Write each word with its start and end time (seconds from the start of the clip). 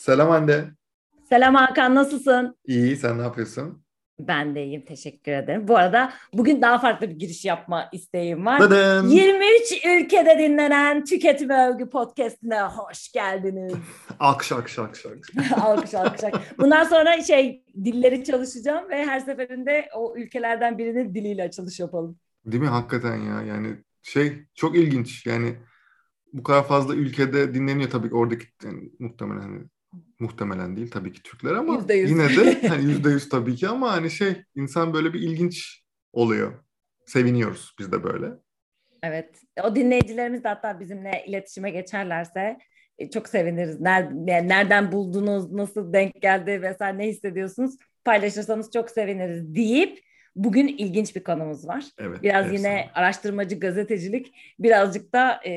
Selam 0.00 0.30
Hande. 0.30 0.64
Selam 1.28 1.54
Hakan, 1.54 1.94
nasılsın? 1.94 2.56
İyi, 2.66 2.96
sen 2.96 3.18
ne 3.18 3.22
yapıyorsun? 3.22 3.84
Ben 4.20 4.54
de 4.54 4.64
iyiyim, 4.64 4.84
teşekkür 4.84 5.32
ederim. 5.32 5.68
Bu 5.68 5.76
arada 5.76 6.12
bugün 6.32 6.62
daha 6.62 6.78
farklı 6.78 7.10
bir 7.10 7.14
giriş 7.14 7.44
yapma 7.44 7.88
isteğim 7.92 8.46
var. 8.46 8.60
Dıdın. 8.60 9.08
23 9.08 9.72
ülkede 9.86 10.38
dinlenen 10.38 11.04
Tüketim 11.04 11.50
Övgü 11.50 11.90
Podcast'ine 11.90 12.60
hoş 12.60 13.12
geldiniz. 13.12 13.72
Alkış, 14.20 14.52
alkış, 14.52 14.78
alkış, 14.78 15.06
alkış. 15.06 15.52
alkış, 15.52 15.94
alkış, 15.94 16.24
alkış. 16.24 16.40
Bundan 16.58 16.84
sonra 16.84 17.22
şey 17.22 17.64
dilleri 17.84 18.24
çalışacağım 18.24 18.88
ve 18.88 19.06
her 19.06 19.20
seferinde 19.20 19.88
o 19.94 20.14
ülkelerden 20.16 20.78
birinin 20.78 21.14
diliyle 21.14 21.42
açılış 21.42 21.80
yapalım. 21.80 22.18
Değil 22.46 22.62
mi? 22.62 22.68
Hakikaten 22.68 23.16
ya. 23.16 23.42
Yani 23.42 23.76
şey 24.02 24.32
çok 24.54 24.76
ilginç. 24.76 25.26
Yani 25.26 25.56
bu 26.32 26.42
kadar 26.42 26.68
fazla 26.68 26.94
ülkede 26.94 27.54
dinleniyor 27.54 27.90
tabii 27.90 28.08
ki 28.08 28.14
oradaki 28.14 28.46
yani 28.64 28.90
muhtemelen 28.98 29.40
hani 29.40 29.64
muhtemelen 30.18 30.76
değil 30.76 30.90
tabii 30.90 31.12
ki 31.12 31.22
Türkler 31.22 31.52
ama 31.54 31.74
Yüzde 31.74 31.94
yüz. 31.94 32.10
yine 32.10 32.28
de 32.28 32.62
hani 32.68 32.84
yüzde 32.84 33.10
yüz 33.10 33.28
tabii 33.28 33.56
ki 33.56 33.68
ama 33.68 33.92
hani 33.92 34.10
şey 34.10 34.42
insan 34.54 34.94
böyle 34.94 35.12
bir 35.12 35.20
ilginç 35.20 35.82
oluyor. 36.12 36.64
Seviniyoruz 37.06 37.74
biz 37.78 37.92
de 37.92 38.04
böyle. 38.04 38.26
Evet, 39.02 39.42
o 39.64 39.76
dinleyicilerimiz 39.76 40.44
de 40.44 40.48
hatta 40.48 40.80
bizimle 40.80 41.24
iletişime 41.26 41.70
geçerlerse 41.70 42.58
e, 42.98 43.10
çok 43.10 43.28
seviniriz. 43.28 43.80
Nereden, 43.80 44.48
nereden 44.48 44.92
buldunuz, 44.92 45.52
nasıl 45.52 45.92
denk 45.92 46.22
geldi 46.22 46.62
vesaire 46.62 46.98
ne 46.98 47.06
hissediyorsunuz 47.06 47.76
paylaşırsanız 48.04 48.70
çok 48.72 48.90
seviniriz 48.90 49.54
deyip 49.54 49.98
bugün 50.36 50.68
ilginç 50.68 51.16
bir 51.16 51.24
konumuz 51.24 51.68
var. 51.68 51.84
Evet. 51.98 52.22
Biraz 52.22 52.46
efsane. 52.46 52.58
yine 52.58 52.90
araştırmacı 52.94 53.60
gazetecilik, 53.60 54.34
birazcık 54.58 55.12
da 55.12 55.40
e, 55.44 55.50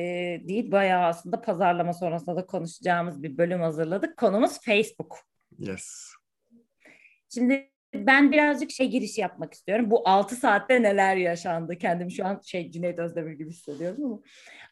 değil 0.48 0.72
bayağı 0.72 1.04
aslında 1.04 1.40
pazarlama 1.40 1.92
sonrasında 1.92 2.36
da 2.36 2.46
konuşacağımız 2.46 3.22
bir 3.22 3.38
bölüm 3.38 3.60
hazırladık. 3.60 4.16
Konumuz 4.16 4.60
Facebook. 4.60 5.18
Yes. 5.58 6.10
Şimdi 7.34 7.70
ben 7.94 8.32
birazcık 8.32 8.70
şey 8.70 8.90
girişi 8.90 9.20
yapmak 9.20 9.54
istiyorum. 9.54 9.90
Bu 9.90 10.08
6 10.08 10.36
saatte 10.36 10.82
neler 10.82 11.16
yaşandı? 11.16 11.78
Kendim 11.78 12.10
şu 12.10 12.26
an 12.26 12.40
şey 12.44 12.70
Cüneyt 12.70 12.98
Özdemir 12.98 13.32
gibi 13.32 13.50
hissediyorum 13.50 14.04
ama 14.04 14.20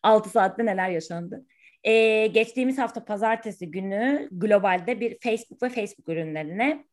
6 0.03 0.31
saatte 0.31 0.67
neler 0.67 0.91
yaşandı? 0.91 1.47
Ee, 1.85 2.27
geçtiğimiz 2.27 2.79
hafta 2.79 3.05
pazartesi 3.05 3.71
günü 3.71 4.29
globalde 4.33 5.01
bir 5.01 5.19
Facebook 5.21 5.63
ve 5.63 5.69
Facebook 5.69 6.09
ürünlerine 6.09 6.85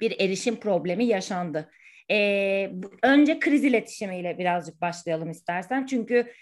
bir 0.00 0.20
erişim 0.20 0.56
problemi 0.56 1.04
yaşandı. 1.04 1.70
Ee, 2.10 2.72
önce 3.02 3.38
kriz 3.38 3.64
iletişimiyle 3.64 4.38
birazcık 4.38 4.80
başlayalım 4.80 5.30
istersen. 5.30 5.86
Çünkü 5.86 6.32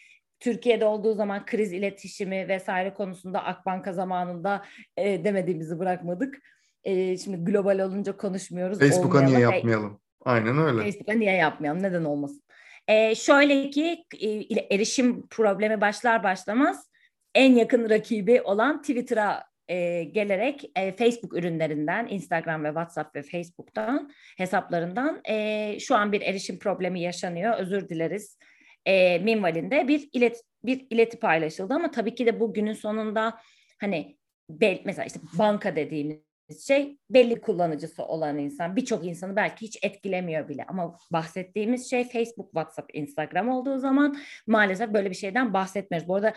Türkiye'de 0.40 0.84
olduğu 0.84 1.14
zaman 1.14 1.46
kriz 1.46 1.72
iletişimi 1.72 2.48
vesaire 2.48 2.94
konusunda 2.94 3.44
Akbanka 3.44 3.92
zamanında 3.92 4.64
e, 4.96 5.24
demediğimizi 5.24 5.78
bırakmadık. 5.78 6.38
E, 6.84 7.16
şimdi 7.16 7.44
global 7.44 7.78
olunca 7.78 8.16
konuşmuyoruz. 8.16 8.78
Facebook'a 8.78 9.22
niye. 9.22 9.38
E, 9.38 9.40
yapmayalım? 9.40 10.00
Aynen 10.24 10.58
öyle. 10.58 10.82
Facebook'a 10.82 11.12
niye 11.12 11.32
yapmayalım? 11.32 11.82
Neden 11.82 12.04
olmasın? 12.04 12.42
Ee, 12.88 13.14
şöyle 13.14 13.70
ki 13.70 14.04
e, 14.20 14.28
erişim 14.74 15.26
problemi 15.26 15.80
başlar 15.80 16.24
başlamaz 16.24 16.88
en 17.34 17.54
yakın 17.54 17.90
rakibi 17.90 18.42
olan 18.42 18.80
Twitter'a 18.80 19.47
e, 19.68 20.04
gelerek 20.04 20.70
e, 20.76 20.96
Facebook 20.96 21.34
ürünlerinden, 21.34 22.06
Instagram 22.10 22.64
ve 22.64 22.68
WhatsApp 22.68 23.16
ve 23.16 23.22
Facebook'tan 23.22 24.10
hesaplarından 24.36 25.20
e, 25.28 25.76
şu 25.80 25.96
an 25.96 26.12
bir 26.12 26.20
erişim 26.20 26.58
problemi 26.58 27.00
yaşanıyor. 27.00 27.58
Özür 27.58 27.88
dileriz. 27.88 28.38
E, 28.86 29.18
minvalinde 29.18 29.88
bir 29.88 30.08
ilet 30.12 30.42
bir 30.64 30.86
ileti 30.90 31.18
paylaşıldı 31.18 31.74
ama 31.74 31.90
tabii 31.90 32.14
ki 32.14 32.26
de 32.26 32.40
bu 32.40 32.54
günün 32.54 32.72
sonunda 32.72 33.38
hani 33.80 34.18
bel, 34.50 34.80
mesela 34.84 35.04
işte 35.04 35.20
banka 35.38 35.76
dediğimiz 35.76 36.28
şey 36.66 36.98
belli 37.10 37.40
kullanıcısı 37.40 38.04
olan 38.04 38.38
insan 38.38 38.76
birçok 38.76 39.06
insanı 39.06 39.36
belki 39.36 39.66
hiç 39.66 39.78
etkilemiyor 39.82 40.48
bile 40.48 40.64
ama 40.68 40.96
bahsettiğimiz 41.12 41.90
şey 41.90 42.08
Facebook, 42.08 42.46
WhatsApp, 42.46 42.94
Instagram 42.94 43.48
olduğu 43.48 43.78
zaman 43.78 44.16
maalesef 44.46 44.92
böyle 44.92 45.10
bir 45.10 45.14
şeyden 45.14 45.52
bahsetmiyoruz. 45.52 46.08
Bu 46.08 46.14
arada 46.14 46.34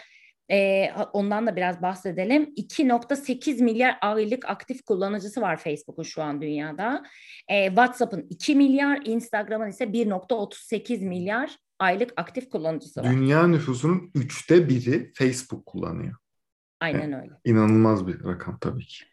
e, 0.52 0.90
ondan 1.14 1.48
da 1.48 1.56
biraz 1.56 1.82
bahsedelim. 1.82 2.54
2.8 2.58 3.64
milyar 3.64 3.98
aylık 4.02 4.50
aktif 4.50 4.86
kullanıcısı 4.86 5.42
var 5.42 5.58
Facebook'un 5.58 6.04
şu 6.04 6.24
an 6.24 6.42
dünyada. 6.42 7.04
E, 7.48 7.68
WhatsApp'ın 7.68 8.28
2 8.30 8.56
milyar, 8.56 9.00
Instagram'ın 9.06 9.68
ise 9.68 9.84
1.38 9.84 11.06
milyar 11.06 11.58
aylık 11.80 12.14
aktif 12.18 12.50
kullanıcısı 12.50 13.02
var. 13.04 13.12
Dünya 13.12 13.48
nüfusunun 13.48 14.12
üçte 14.16 14.70
biri 14.70 15.12
Facebook 15.14 15.66
kullanıyor. 15.66 16.16
Aynen 16.80 17.14
öyle. 17.14 17.32
İnanılmaz 17.46 18.08
bir 18.08 18.26
rakam 18.26 18.58
tabii 18.60 18.86
ki. 18.86 19.04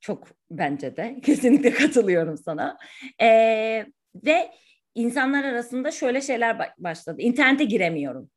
Çok 0.00 0.28
bence 0.50 0.96
de. 0.96 1.20
Kesinlikle 1.24 1.70
katılıyorum 1.70 2.38
sana. 2.38 2.78
Ee, 3.22 3.86
ve 4.14 4.50
insanlar 4.94 5.44
arasında 5.44 5.90
şöyle 5.90 6.20
şeyler 6.20 6.54
ba- 6.54 6.72
başladı. 6.78 7.16
İnternete 7.20 7.64
giremiyorum. 7.64 8.30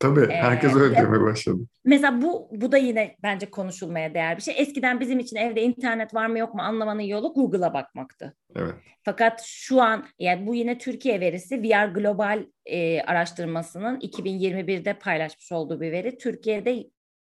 Tabii 0.00 0.20
Ee, 0.20 0.36
herkes 0.36 0.74
öyle 0.76 0.94
ya- 0.96 1.02
demeye 1.02 1.20
başladı. 1.22 1.62
Mesela 1.84 2.22
bu 2.22 2.48
bu 2.52 2.72
da 2.72 2.76
yine 2.76 3.16
bence 3.22 3.50
konuşulmaya 3.50 4.14
değer 4.14 4.36
bir 4.36 4.42
şey. 4.42 4.54
Eskiden 4.58 5.00
bizim 5.00 5.18
için 5.18 5.36
evde 5.36 5.62
internet 5.62 6.14
var 6.14 6.26
mı 6.26 6.38
yok 6.38 6.54
mu 6.54 6.62
anlamanın 6.62 7.00
yolu 7.02 7.34
Google'a 7.34 7.74
bakmaktı. 7.74 8.36
Evet. 8.56 8.74
Fakat 9.02 9.42
şu 9.44 9.82
an 9.82 10.06
yani 10.18 10.46
bu 10.46 10.54
yine 10.54 10.78
Türkiye 10.78 11.20
verisi 11.20 11.62
VR 11.62 11.86
Global 11.92 12.44
e, 12.66 13.00
araştırmasının 13.02 14.00
2021'de 14.00 14.92
paylaşmış 14.98 15.52
olduğu 15.52 15.80
bir 15.80 15.92
veri. 15.92 16.18
Türkiye'de 16.18 16.72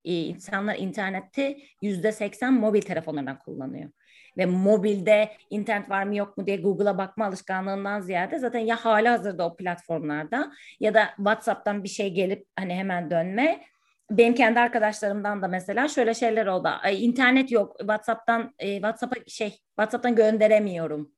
e, 0.06 0.14
insanlar 0.14 0.76
interneti 0.76 1.58
yüzde 1.82 2.12
seksen 2.12 2.54
mobil 2.54 2.82
telefonlarından 2.82 3.40
kullanıyor. 3.40 3.90
Ve 4.38 4.46
mobilde 4.46 5.32
internet 5.50 5.90
var 5.90 6.04
mı 6.04 6.16
yok 6.16 6.38
mu 6.38 6.46
diye 6.46 6.58
Google'a 6.58 6.98
bakma 6.98 7.26
alışkanlığından 7.26 8.00
ziyade 8.00 8.40
zaten 8.40 8.60
ya 8.60 8.76
hala 8.76 9.12
hazırda 9.12 9.46
o 9.46 9.56
platformlarda 9.56 10.52
ya 10.80 10.94
da 10.94 11.10
WhatsApp'tan 11.18 11.84
bir 11.84 11.90
şey 11.90 12.14
gelip 12.14 12.46
hani 12.56 12.76
hemen 12.76 13.12
dönme. 13.12 13.64
Benim 14.12 14.36
kendi 14.36 14.60
arkadaşlarımdan 14.60 15.42
da 15.42 15.48
mesela 15.48 15.88
şöyle 15.88 16.14
şeyler 16.14 16.46
oldu. 16.46 16.70
Ay, 16.84 17.06
internet 17.06 17.52
yok. 17.52 17.76
WhatsApp'tan 17.80 18.54
e, 18.60 18.76
WhatsApp'a 18.76 19.16
şey 19.28 19.50
WhatsApp'tan 19.50 20.16
gönderemiyorum. 20.16 21.17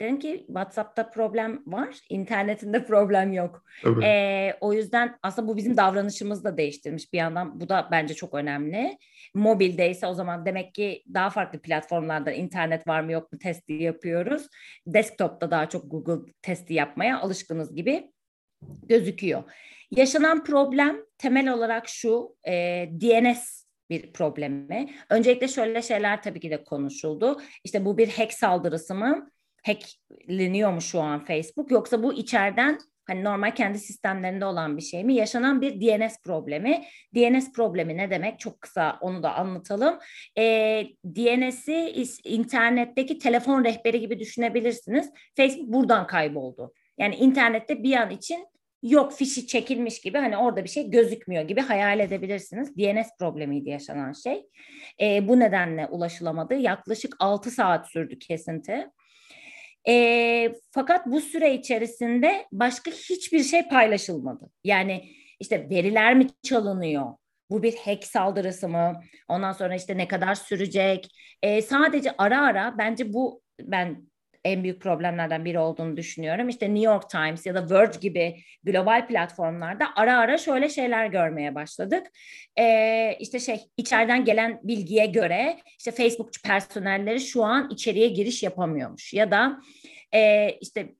Dedim 0.00 0.18
ki 0.18 0.44
WhatsApp'ta 0.46 1.10
problem 1.10 1.62
var, 1.66 1.98
internetinde 2.08 2.84
problem 2.86 3.32
yok. 3.32 3.64
Tabii. 3.82 4.04
Ee, 4.04 4.56
o 4.60 4.72
yüzden 4.72 5.18
aslında 5.22 5.48
bu 5.48 5.56
bizim 5.56 5.76
davranışımızı 5.76 6.44
da 6.44 6.56
değiştirmiş 6.56 7.12
bir 7.12 7.18
yandan. 7.18 7.60
Bu 7.60 7.68
da 7.68 7.88
bence 7.90 8.14
çok 8.14 8.34
önemli. 8.34 8.98
Mobildeyse 9.34 10.06
o 10.06 10.14
zaman 10.14 10.46
demek 10.46 10.74
ki 10.74 11.02
daha 11.14 11.30
farklı 11.30 11.58
platformlarda 11.58 12.32
internet 12.32 12.88
var 12.88 13.00
mı 13.00 13.12
yok 13.12 13.32
mu 13.32 13.38
testi 13.38 13.72
yapıyoruz. 13.72 14.46
Desktop'ta 14.86 15.50
daha 15.50 15.68
çok 15.68 15.90
Google 15.90 16.32
testi 16.42 16.74
yapmaya 16.74 17.20
alışkınız 17.20 17.74
gibi 17.74 18.12
gözüküyor. 18.62 19.42
Yaşanan 19.90 20.44
problem 20.44 20.96
temel 21.18 21.52
olarak 21.52 21.88
şu, 21.88 22.36
e, 22.48 22.52
DNS 23.00 23.64
bir 23.90 24.12
problemi. 24.12 24.90
Öncelikle 25.10 25.48
şöyle 25.48 25.82
şeyler 25.82 26.22
tabii 26.22 26.40
ki 26.40 26.50
de 26.50 26.64
konuşuldu. 26.64 27.40
İşte 27.64 27.84
bu 27.84 27.98
bir 27.98 28.08
hack 28.08 28.32
saldırısı 28.32 28.94
mı? 28.94 29.30
Hackleniyor 29.66 30.80
şu 30.80 31.00
an 31.00 31.24
Facebook? 31.24 31.70
Yoksa 31.70 32.02
bu 32.02 32.12
içeriden 32.12 32.78
hani 33.06 33.24
normal 33.24 33.54
kendi 33.54 33.78
sistemlerinde 33.78 34.44
olan 34.44 34.76
bir 34.76 34.82
şey 34.82 35.04
mi? 35.04 35.14
Yaşanan 35.14 35.60
bir 35.60 35.80
DNS 35.80 36.22
problemi. 36.22 36.84
DNS 37.14 37.52
problemi 37.52 37.96
ne 37.96 38.10
demek? 38.10 38.38
Çok 38.38 38.60
kısa 38.60 38.98
onu 39.00 39.22
da 39.22 39.34
anlatalım. 39.34 39.98
E, 40.38 40.42
DNS'i 41.04 41.72
is- 41.72 42.28
internetteki 42.28 43.18
telefon 43.18 43.64
rehberi 43.64 44.00
gibi 44.00 44.18
düşünebilirsiniz. 44.18 45.10
Facebook 45.36 45.72
buradan 45.72 46.06
kayboldu. 46.06 46.72
Yani 46.98 47.14
internette 47.14 47.82
bir 47.82 47.96
an 47.96 48.10
için 48.10 48.46
yok 48.82 49.12
fişi 49.12 49.46
çekilmiş 49.46 50.00
gibi 50.00 50.18
hani 50.18 50.36
orada 50.36 50.64
bir 50.64 50.68
şey 50.68 50.90
gözükmüyor 50.90 51.42
gibi 51.42 51.60
hayal 51.60 52.00
edebilirsiniz. 52.00 52.76
DNS 52.76 53.08
problemiydi 53.18 53.70
yaşanan 53.70 54.12
şey. 54.12 54.46
E, 55.00 55.28
bu 55.28 55.40
nedenle 55.40 55.86
ulaşılamadı. 55.86 56.54
Yaklaşık 56.54 57.16
6 57.18 57.50
saat 57.50 57.90
sürdü 57.90 58.18
kesinti. 58.18 58.90
E, 59.88 60.54
fakat 60.70 61.06
bu 61.06 61.20
süre 61.20 61.54
içerisinde 61.54 62.46
başka 62.52 62.90
hiçbir 62.90 63.42
şey 63.42 63.68
paylaşılmadı. 63.68 64.50
Yani 64.64 65.04
işte 65.40 65.70
veriler 65.70 66.14
mi 66.14 66.26
çalınıyor? 66.42 67.14
Bu 67.50 67.62
bir 67.62 67.76
hack 67.76 68.04
saldırısı 68.04 68.68
mı? 68.68 69.00
Ondan 69.28 69.52
sonra 69.52 69.74
işte 69.74 69.96
ne 69.96 70.08
kadar 70.08 70.34
sürecek? 70.34 71.08
E, 71.42 71.62
sadece 71.62 72.14
ara 72.18 72.40
ara 72.46 72.74
bence 72.78 73.12
bu 73.12 73.42
ben 73.62 74.09
en 74.44 74.62
büyük 74.62 74.82
problemlerden 74.82 75.44
biri 75.44 75.58
olduğunu 75.58 75.96
düşünüyorum. 75.96 76.48
İşte 76.48 76.74
New 76.74 76.84
York 76.84 77.10
Times 77.10 77.46
ya 77.46 77.54
da 77.54 77.70
Verge 77.70 77.98
gibi 78.00 78.36
global 78.62 79.08
platformlarda 79.08 79.86
ara 79.96 80.18
ara 80.18 80.38
şöyle 80.38 80.68
şeyler 80.68 81.06
görmeye 81.06 81.54
başladık. 81.54 82.06
Ee, 82.58 83.16
işte 83.20 83.40
şey 83.40 83.60
içeriden 83.76 84.24
gelen 84.24 84.60
bilgiye 84.62 85.06
göre 85.06 85.56
işte 85.78 85.90
Facebook 85.90 86.30
personelleri 86.44 87.20
şu 87.20 87.44
an 87.44 87.70
içeriye 87.70 88.08
giriş 88.08 88.42
yapamıyormuş 88.42 89.14
ya 89.14 89.30
da 89.30 89.60
e, 90.14 90.50
işte 90.60 90.94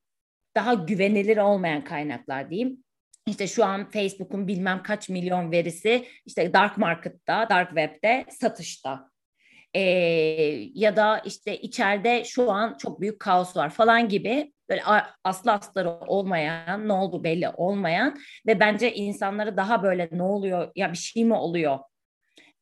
daha 0.57 0.75
güvenilir 0.75 1.37
olmayan 1.37 1.85
kaynaklar 1.85 2.51
diyeyim. 2.51 2.85
İşte 3.27 3.47
şu 3.47 3.65
an 3.65 3.91
Facebook'un 3.91 4.49
bilmem 4.49 4.83
kaç 4.83 5.09
milyon 5.09 5.53
verisi 5.53 6.05
işte 6.27 6.53
dark 6.53 6.79
market'ta, 6.79 7.49
dark 7.51 7.69
web'de 7.69 8.25
satışta. 8.31 9.10
E, 9.75 9.81
ya 10.75 10.97
da 10.97 11.19
işte 11.19 11.61
içeride 11.61 12.25
şu 12.25 12.51
an 12.51 12.77
çok 12.79 13.01
büyük 13.01 13.21
kaos 13.21 13.57
var 13.57 13.71
falan 13.71 14.09
gibi 14.09 14.53
böyle 14.69 14.83
aslı 15.25 15.53
asları 15.53 15.91
olmayan, 15.91 16.89
ne 16.89 16.93
oldu 16.93 17.25
belli 17.25 17.49
olmayan 17.49 18.19
ve 18.47 18.61
bence 18.61 18.95
insanları 18.95 19.57
daha 19.57 19.83
böyle 19.83 20.09
ne 20.13 20.23
oluyor 20.23 20.73
ya 20.77 20.93
bir 20.93 20.99
şey 20.99 21.25
mi 21.25 21.35
oluyor 21.35 21.79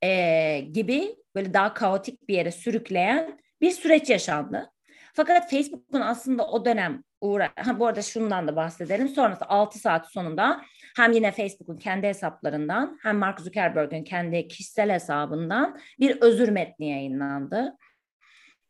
e, 0.04 0.60
gibi 0.72 1.16
böyle 1.34 1.54
daha 1.54 1.74
kaotik 1.74 2.28
bir 2.28 2.34
yere 2.34 2.50
sürükleyen 2.50 3.40
bir 3.60 3.70
süreç 3.70 4.10
yaşandı. 4.10 4.70
Fakat 5.12 5.50
Facebook'un 5.50 6.00
aslında 6.00 6.46
o 6.46 6.64
dönem 6.64 7.02
uğra 7.20 7.52
ha, 7.56 7.78
bu 7.78 7.86
arada 7.86 8.02
şundan 8.02 8.48
da 8.48 8.56
bahsedelim. 8.56 9.08
Sonrası 9.08 9.44
6 9.44 9.78
saat 9.78 10.12
sonunda 10.12 10.62
hem 10.96 11.12
yine 11.12 11.32
Facebook'un 11.32 11.76
kendi 11.78 12.06
hesaplarından 12.06 12.98
hem 13.02 13.16
Mark 13.18 13.40
Zuckerberg'in 13.40 14.04
kendi 14.04 14.48
kişisel 14.48 14.90
hesabından 14.90 15.78
bir 16.00 16.20
özür 16.20 16.48
metni 16.48 16.90
yayınlandı. 16.90 17.76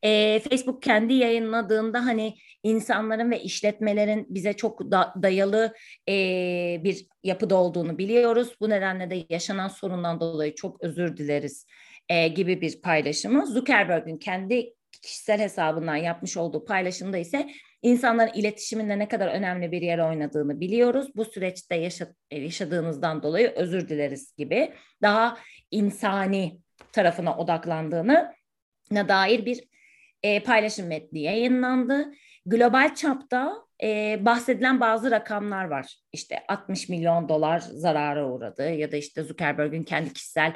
E, 0.03 0.41
Facebook 0.50 0.82
kendi 0.82 1.15
yayınladığında 1.15 2.06
hani 2.06 2.35
insanların 2.62 3.31
ve 3.31 3.43
işletmelerin 3.43 4.26
bize 4.31 4.53
çok 4.53 4.91
da, 4.91 5.15
dayalı 5.23 5.75
e, 6.09 6.15
bir 6.85 7.06
yapıda 7.23 7.56
olduğunu 7.56 7.99
biliyoruz. 7.99 8.56
Bu 8.61 8.71
nedenle 8.71 9.11
de 9.11 9.26
yaşanan 9.31 9.69
sorundan 9.69 10.21
dolayı 10.21 10.55
çok 10.55 10.85
özür 10.85 11.17
dileriz 11.17 11.67
e, 12.09 12.29
gibi 12.29 12.61
bir 12.61 12.81
paylaşımı. 12.81 13.47
Zuckerberg'in 13.47 14.19
kendi 14.19 14.75
kişisel 15.03 15.41
hesabından 15.41 15.97
yapmış 15.97 16.37
olduğu 16.37 16.64
paylaşımda 16.64 17.19
ise 17.19 17.50
insanların 17.82 18.32
iletişiminde 18.34 18.98
ne 18.98 19.08
kadar 19.08 19.28
önemli 19.28 19.72
bir 19.72 19.82
yer 19.82 19.98
oynadığını 19.98 20.60
biliyoruz. 20.60 21.08
Bu 21.16 21.25
süreçte 21.25 21.75
yaşa, 21.75 22.06
yaşadığınızdan 22.30 23.22
dolayı 23.22 23.48
özür 23.48 23.88
dileriz 23.88 24.34
gibi 24.36 24.72
daha 25.02 25.38
insani 25.70 26.60
tarafına 26.92 27.36
odaklandığını 27.36 28.34
dair 28.92 29.46
bir 29.46 29.64
e, 30.22 30.42
paylaşım 30.42 30.86
metni 30.86 31.20
yayınlandı. 31.20 32.12
Global 32.46 32.94
çapta 32.94 33.54
e, 33.82 34.19
bahsedilen 34.25 34.80
bazı 34.80 35.10
rakamlar 35.10 35.64
var. 35.64 35.96
İşte 36.12 36.44
60 36.48 36.88
milyon 36.88 37.28
dolar 37.28 37.58
zarara 37.58 38.30
uğradı 38.30 38.70
ya 38.70 38.92
da 38.92 38.96
işte 38.96 39.22
Zuckerberg'in 39.22 39.82
kendi 39.82 40.12
kişisel 40.12 40.52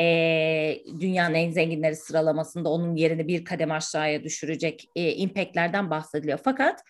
e, 0.00 0.78
dünyanın 1.00 1.34
en 1.34 1.50
zenginleri 1.50 1.96
sıralamasında 1.96 2.68
onun 2.68 2.96
yerini 2.96 3.28
bir 3.28 3.44
kadem 3.44 3.70
aşağıya 3.70 4.24
düşürecek 4.24 4.88
e, 4.96 5.12
impactlerden 5.12 5.90
bahsediliyor. 5.90 6.38
Fakat 6.44 6.82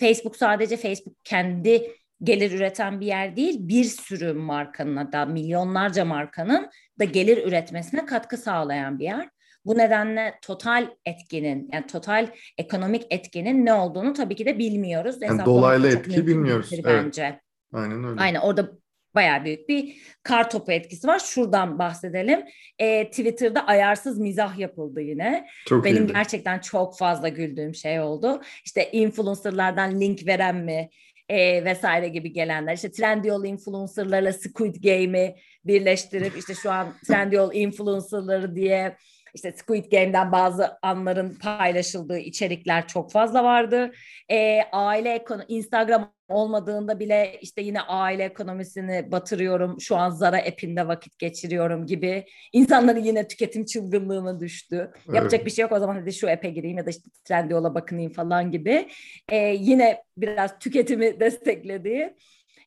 Facebook 0.00 0.36
sadece 0.36 0.76
Facebook 0.76 1.16
kendi 1.24 1.92
gelir 2.22 2.52
üreten 2.52 3.00
bir 3.00 3.06
yer 3.06 3.36
değil, 3.36 3.56
bir 3.60 3.84
sürü 3.84 4.32
markanın 4.32 5.12
da 5.12 5.26
milyonlarca 5.26 6.04
markanın 6.04 6.70
da 6.98 7.04
gelir 7.04 7.46
üretmesine 7.46 8.06
katkı 8.06 8.36
sağlayan 8.36 8.98
bir 8.98 9.04
yer. 9.04 9.28
Bu 9.64 9.78
nedenle 9.78 10.34
total 10.42 10.88
etkinin 11.06 11.68
yani 11.72 11.86
total 11.86 12.26
ekonomik 12.58 13.06
etkinin 13.10 13.66
ne 13.66 13.72
olduğunu 13.72 14.12
tabii 14.12 14.36
ki 14.36 14.46
de 14.46 14.58
bilmiyoruz. 14.58 15.16
Yani 15.20 15.44
dolaylı 15.44 15.88
etki 15.88 16.26
bilmiyoruz. 16.26 16.70
Bence. 16.84 17.22
Evet. 17.22 17.40
Aynen 17.72 18.04
öyle. 18.04 18.20
Aynen 18.20 18.40
orada 18.40 18.70
bayağı 19.14 19.44
büyük 19.44 19.68
bir 19.68 19.96
kar 20.22 20.50
topu 20.50 20.72
etkisi 20.72 21.08
var. 21.08 21.18
Şuradan 21.18 21.78
bahsedelim. 21.78 22.40
E, 22.78 23.10
Twitter'da 23.10 23.66
ayarsız 23.66 24.18
mizah 24.18 24.58
yapıldı 24.58 25.00
yine. 25.00 25.46
Çok 25.66 25.84
Benim 25.84 26.02
iyiydi. 26.04 26.12
gerçekten 26.12 26.58
çok 26.58 26.98
fazla 26.98 27.28
güldüğüm 27.28 27.74
şey 27.74 28.00
oldu. 28.00 28.42
İşte 28.64 28.90
influencerlardan 28.92 30.00
link 30.00 30.26
veren 30.26 30.56
mi? 30.56 30.90
e, 31.30 31.64
vesaire 31.64 32.08
gibi 32.08 32.32
gelenler. 32.32 32.74
İşte 32.74 32.90
Trendyol 32.90 33.44
influencerlarla 33.44 34.32
Squid 34.32 34.76
Game'i 34.82 35.36
birleştirip 35.64 36.38
işte 36.38 36.54
şu 36.54 36.70
an 36.70 36.94
Trendyol 37.06 37.54
influencerları 37.54 38.56
diye 38.56 38.96
işte 39.34 39.52
Squid 39.52 39.92
Game'den 39.92 40.32
bazı 40.32 40.78
anların 40.82 41.34
paylaşıldığı 41.34 42.18
içerikler 42.18 42.88
çok 42.88 43.12
fazla 43.12 43.44
vardı. 43.44 43.92
E, 44.30 44.60
aile 44.72 45.14
ekonomi, 45.14 45.44
Instagram 45.48 46.12
olmadığında 46.30 47.00
bile 47.00 47.38
işte 47.40 47.62
yine 47.62 47.80
aile 47.80 48.24
ekonomisini 48.24 49.12
batırıyorum. 49.12 49.80
Şu 49.80 49.96
an 49.96 50.10
Zara 50.10 50.38
app'inde 50.38 50.88
vakit 50.88 51.18
geçiriyorum 51.18 51.86
gibi. 51.86 52.24
İnsanların 52.52 53.00
yine 53.00 53.28
tüketim 53.28 53.64
çılgınlığına 53.64 54.40
düştü. 54.40 54.90
Evet. 55.06 55.16
Yapacak 55.16 55.46
bir 55.46 55.50
şey 55.50 55.62
yok 55.62 55.72
o 55.72 55.78
zaman 55.78 55.94
hadi 55.94 56.12
şu 56.12 56.30
app'e 56.30 56.50
gireyim 56.50 56.78
ya 56.78 56.86
da 56.86 56.90
işte 56.90 57.10
Trendyol'a 57.24 57.74
bakınayım 57.74 58.12
falan 58.12 58.50
gibi. 58.50 58.88
E, 59.28 59.36
yine 59.38 60.02
biraz 60.16 60.58
tüketimi 60.58 61.20
desteklediği 61.20 62.14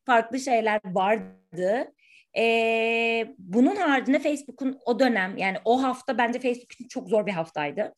farklı 0.05 0.39
şeyler 0.39 0.81
vardı. 0.85 1.93
E, 2.37 3.35
bunun 3.37 3.75
haricinde 3.75 4.19
Facebook'un 4.19 4.79
o 4.85 4.99
dönem 4.99 5.37
yani 5.37 5.57
o 5.65 5.83
hafta 5.83 6.17
bence 6.17 6.39
Facebook 6.39 6.71
için 6.71 6.87
çok 6.87 7.09
zor 7.09 7.25
bir 7.25 7.31
haftaydı. 7.31 7.93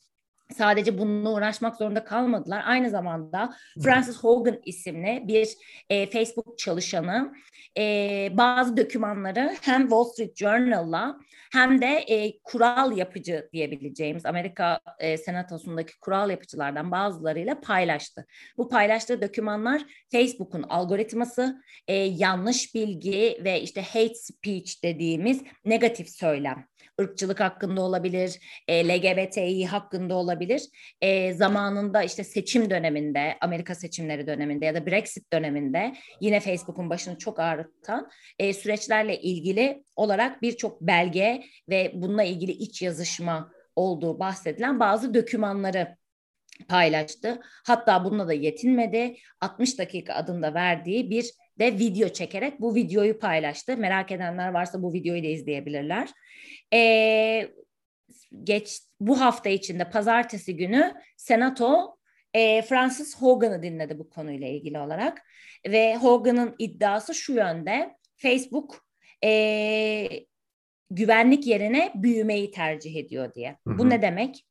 Sadece 0.54 0.98
bununla 0.98 1.34
uğraşmak 1.34 1.76
zorunda 1.76 2.04
kalmadılar. 2.04 2.64
Aynı 2.66 2.90
zamanda 2.90 3.56
Francis 3.84 4.18
Hogan 4.18 4.60
isimli 4.66 5.24
bir 5.28 5.50
e, 5.90 6.10
Facebook 6.10 6.58
çalışanı 6.58 7.34
e, 7.78 8.30
bazı 8.34 8.78
dokümanları 8.78 9.56
hem 9.62 9.82
Wall 9.82 10.04
Street 10.04 10.38
Journal'la 10.38 11.20
hem 11.52 11.82
de 11.82 11.88
e, 11.88 12.40
kural 12.44 12.98
yapıcı 12.98 13.50
diyebileceğimiz 13.54 14.26
Amerika 14.26 14.80
e, 15.00 15.18
Senatosu'ndaki 15.18 16.00
kural 16.00 16.30
yapıcılardan 16.30 16.92
bazılarıyla 16.92 17.62
paylaştı. 17.62 18.26
Bu 18.58 18.70
paylaştığı 18.70 19.22
dokümanlar 19.22 19.82
Facebook'un 20.12 20.64
algoritması, 20.64 21.62
e, 21.88 21.94
yanlış 21.96 22.76
bilgi 22.76 23.42
ve 23.44 23.62
işte 23.62 23.82
hate 23.82 24.16
speech 24.16 24.84
dediğimiz 24.84 25.42
negatif 25.66 26.10
söylem 26.10 26.68
ırkçılık 27.02 27.40
hakkında 27.40 27.82
olabilir, 27.82 28.40
e, 28.68 28.88
LGBTİ 28.88 29.66
hakkında 29.66 30.16
olabilir. 30.16 30.62
E, 31.02 31.34
zamanında 31.34 32.04
işte 32.04 32.24
seçim 32.24 32.70
döneminde, 32.70 33.38
Amerika 33.42 33.76
seçimleri 33.76 34.28
döneminde 34.28 34.66
ya 34.66 34.76
da 34.76 34.86
Brexit 34.86 35.34
döneminde 35.34 35.94
yine 36.22 36.40
Facebook'un 36.40 36.90
başını 36.90 37.18
çok 37.18 37.40
ağrıtan 37.40 38.10
e, 38.40 38.54
süreçlerle 38.54 39.22
ilgili 39.22 39.84
olarak 39.96 40.42
birçok 40.42 40.82
belge 40.82 41.44
ve 41.70 41.92
bununla 41.96 42.24
ilgili 42.24 42.52
iç 42.52 42.82
yazışma 42.82 43.52
olduğu 43.76 44.20
bahsedilen 44.20 44.80
bazı 44.80 45.14
dokümanları 45.14 45.98
paylaştı. 46.68 47.42
Hatta 47.66 48.06
bununla 48.06 48.28
da 48.28 48.34
yetinmedi. 48.34 49.18
60 49.42 49.80
dakika 49.80 50.14
adında 50.14 50.54
verdiği 50.54 51.10
bir 51.10 51.32
de 51.60 51.80
video 51.80 52.10
çekerek 52.10 52.62
bu 52.62 52.76
videoyu 52.76 53.20
paylaştı. 53.20 53.78
Merak 53.78 54.12
edenler 54.12 54.50
varsa 54.50 54.82
bu 54.82 54.94
videoyu 54.94 55.24
da 55.24 55.28
izleyebilirler. 55.28 56.10
Ee, 56.74 57.50
geç 58.44 58.80
bu 59.00 59.22
hafta 59.22 59.50
içinde 59.50 59.90
pazartesi 59.90 60.58
günü 60.58 60.94
Senato 61.18 61.98
e, 62.34 62.62
Francis 62.62 63.18
Hogan'ı 63.18 63.64
dinledi 63.64 64.00
bu 64.00 64.10
konuyla 64.10 64.48
ilgili 64.48 64.80
olarak 64.80 65.22
ve 65.68 65.96
Hogan'ın 65.96 66.56
iddiası 66.60 67.14
şu 67.14 67.34
yönde 67.34 67.96
Facebook 68.18 68.86
e, 69.24 70.10
güvenlik 70.92 71.48
yerine 71.48 71.92
büyümeyi 71.96 72.52
tercih 72.52 72.96
ediyor 72.96 73.34
diye. 73.34 73.58
Hı 73.68 73.74
hı. 73.74 73.78
Bu 73.78 73.90
ne 73.90 74.02
demek? 74.02 74.46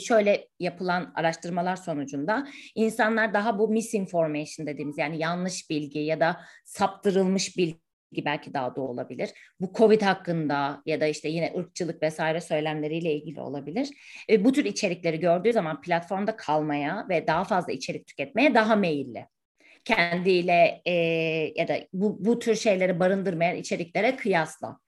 Şöyle 0.00 0.48
yapılan 0.60 1.12
araştırmalar 1.14 1.76
sonucunda 1.76 2.46
insanlar 2.74 3.34
daha 3.34 3.58
bu 3.58 3.68
misinformation 3.68 4.66
dediğimiz 4.66 4.98
yani 4.98 5.18
yanlış 5.18 5.70
bilgi 5.70 5.98
ya 5.98 6.20
da 6.20 6.40
saptırılmış 6.64 7.56
bilgi 7.56 7.82
belki 8.24 8.54
daha 8.54 8.76
da 8.76 8.80
olabilir. 8.80 9.30
Bu 9.60 9.72
Covid 9.74 10.02
hakkında 10.02 10.82
ya 10.86 11.00
da 11.00 11.06
işte 11.06 11.28
yine 11.28 11.52
ırkçılık 11.58 12.02
vesaire 12.02 12.40
söylemleriyle 12.40 13.12
ilgili 13.14 13.40
olabilir. 13.40 13.88
E, 14.30 14.44
bu 14.44 14.52
tür 14.52 14.64
içerikleri 14.64 15.20
gördüğü 15.20 15.52
zaman 15.52 15.80
platformda 15.80 16.36
kalmaya 16.36 17.06
ve 17.08 17.26
daha 17.26 17.44
fazla 17.44 17.72
içerik 17.72 18.06
tüketmeye 18.06 18.54
daha 18.54 18.76
meyilli. 18.76 19.26
Kendiyle 19.84 20.82
e, 20.84 20.92
ya 21.56 21.68
da 21.68 21.74
bu, 21.92 22.24
bu 22.24 22.38
tür 22.38 22.54
şeyleri 22.54 23.00
barındırmayan 23.00 23.56
içeriklere 23.56 24.16
kıyasla. 24.16 24.78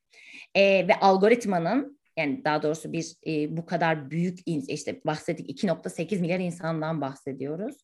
E, 0.54 0.88
ve 0.88 1.00
algoritmanın 1.00 1.98
yani 2.16 2.44
daha 2.44 2.62
doğrusu 2.62 2.92
bir 2.92 3.14
e, 3.26 3.56
bu 3.56 3.66
kadar 3.66 4.10
büyük 4.10 4.38
işte 4.46 5.00
bahsettik 5.06 5.64
2.8 5.64 6.20
milyar 6.20 6.40
insandan 6.40 7.00
bahsediyoruz. 7.00 7.76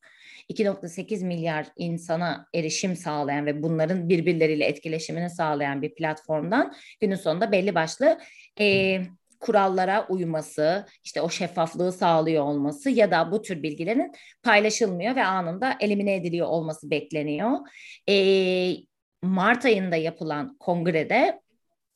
2.8 0.49 1.25
milyar 1.25 1.67
insana 1.77 2.47
erişim 2.55 2.97
sağlayan 2.97 3.47
ve 3.47 3.63
bunların 3.63 4.09
birbirleriyle 4.09 4.65
etkileşimini 4.65 5.31
sağlayan 5.31 5.83
bir 5.83 5.95
platformdan 5.95 6.75
günün 7.01 7.15
sonunda 7.15 7.53
belli 7.53 7.75
başlı 7.75 8.19
e, 8.61 9.01
kurallara 9.41 10.07
uyması, 10.09 10.87
işte 11.05 11.21
o 11.21 11.31
şeffaflığı 11.31 11.93
sağlıyor 11.93 12.45
olması 12.45 12.91
ya 12.91 13.11
da 13.11 13.33
bu 13.33 13.43
tür 13.43 13.63
bilgilerin 13.63 14.13
paylaşılmıyor 14.43 15.17
ve 15.17 15.25
anında 15.25 15.77
elimine 15.81 16.15
ediliyor 16.15 16.47
olması 16.47 16.91
bekleniyor. 16.91 17.59
E, 18.09 18.15
Mart 19.23 19.65
ayında 19.65 19.97
yapılan 19.97 20.57
kongrede 20.59 21.41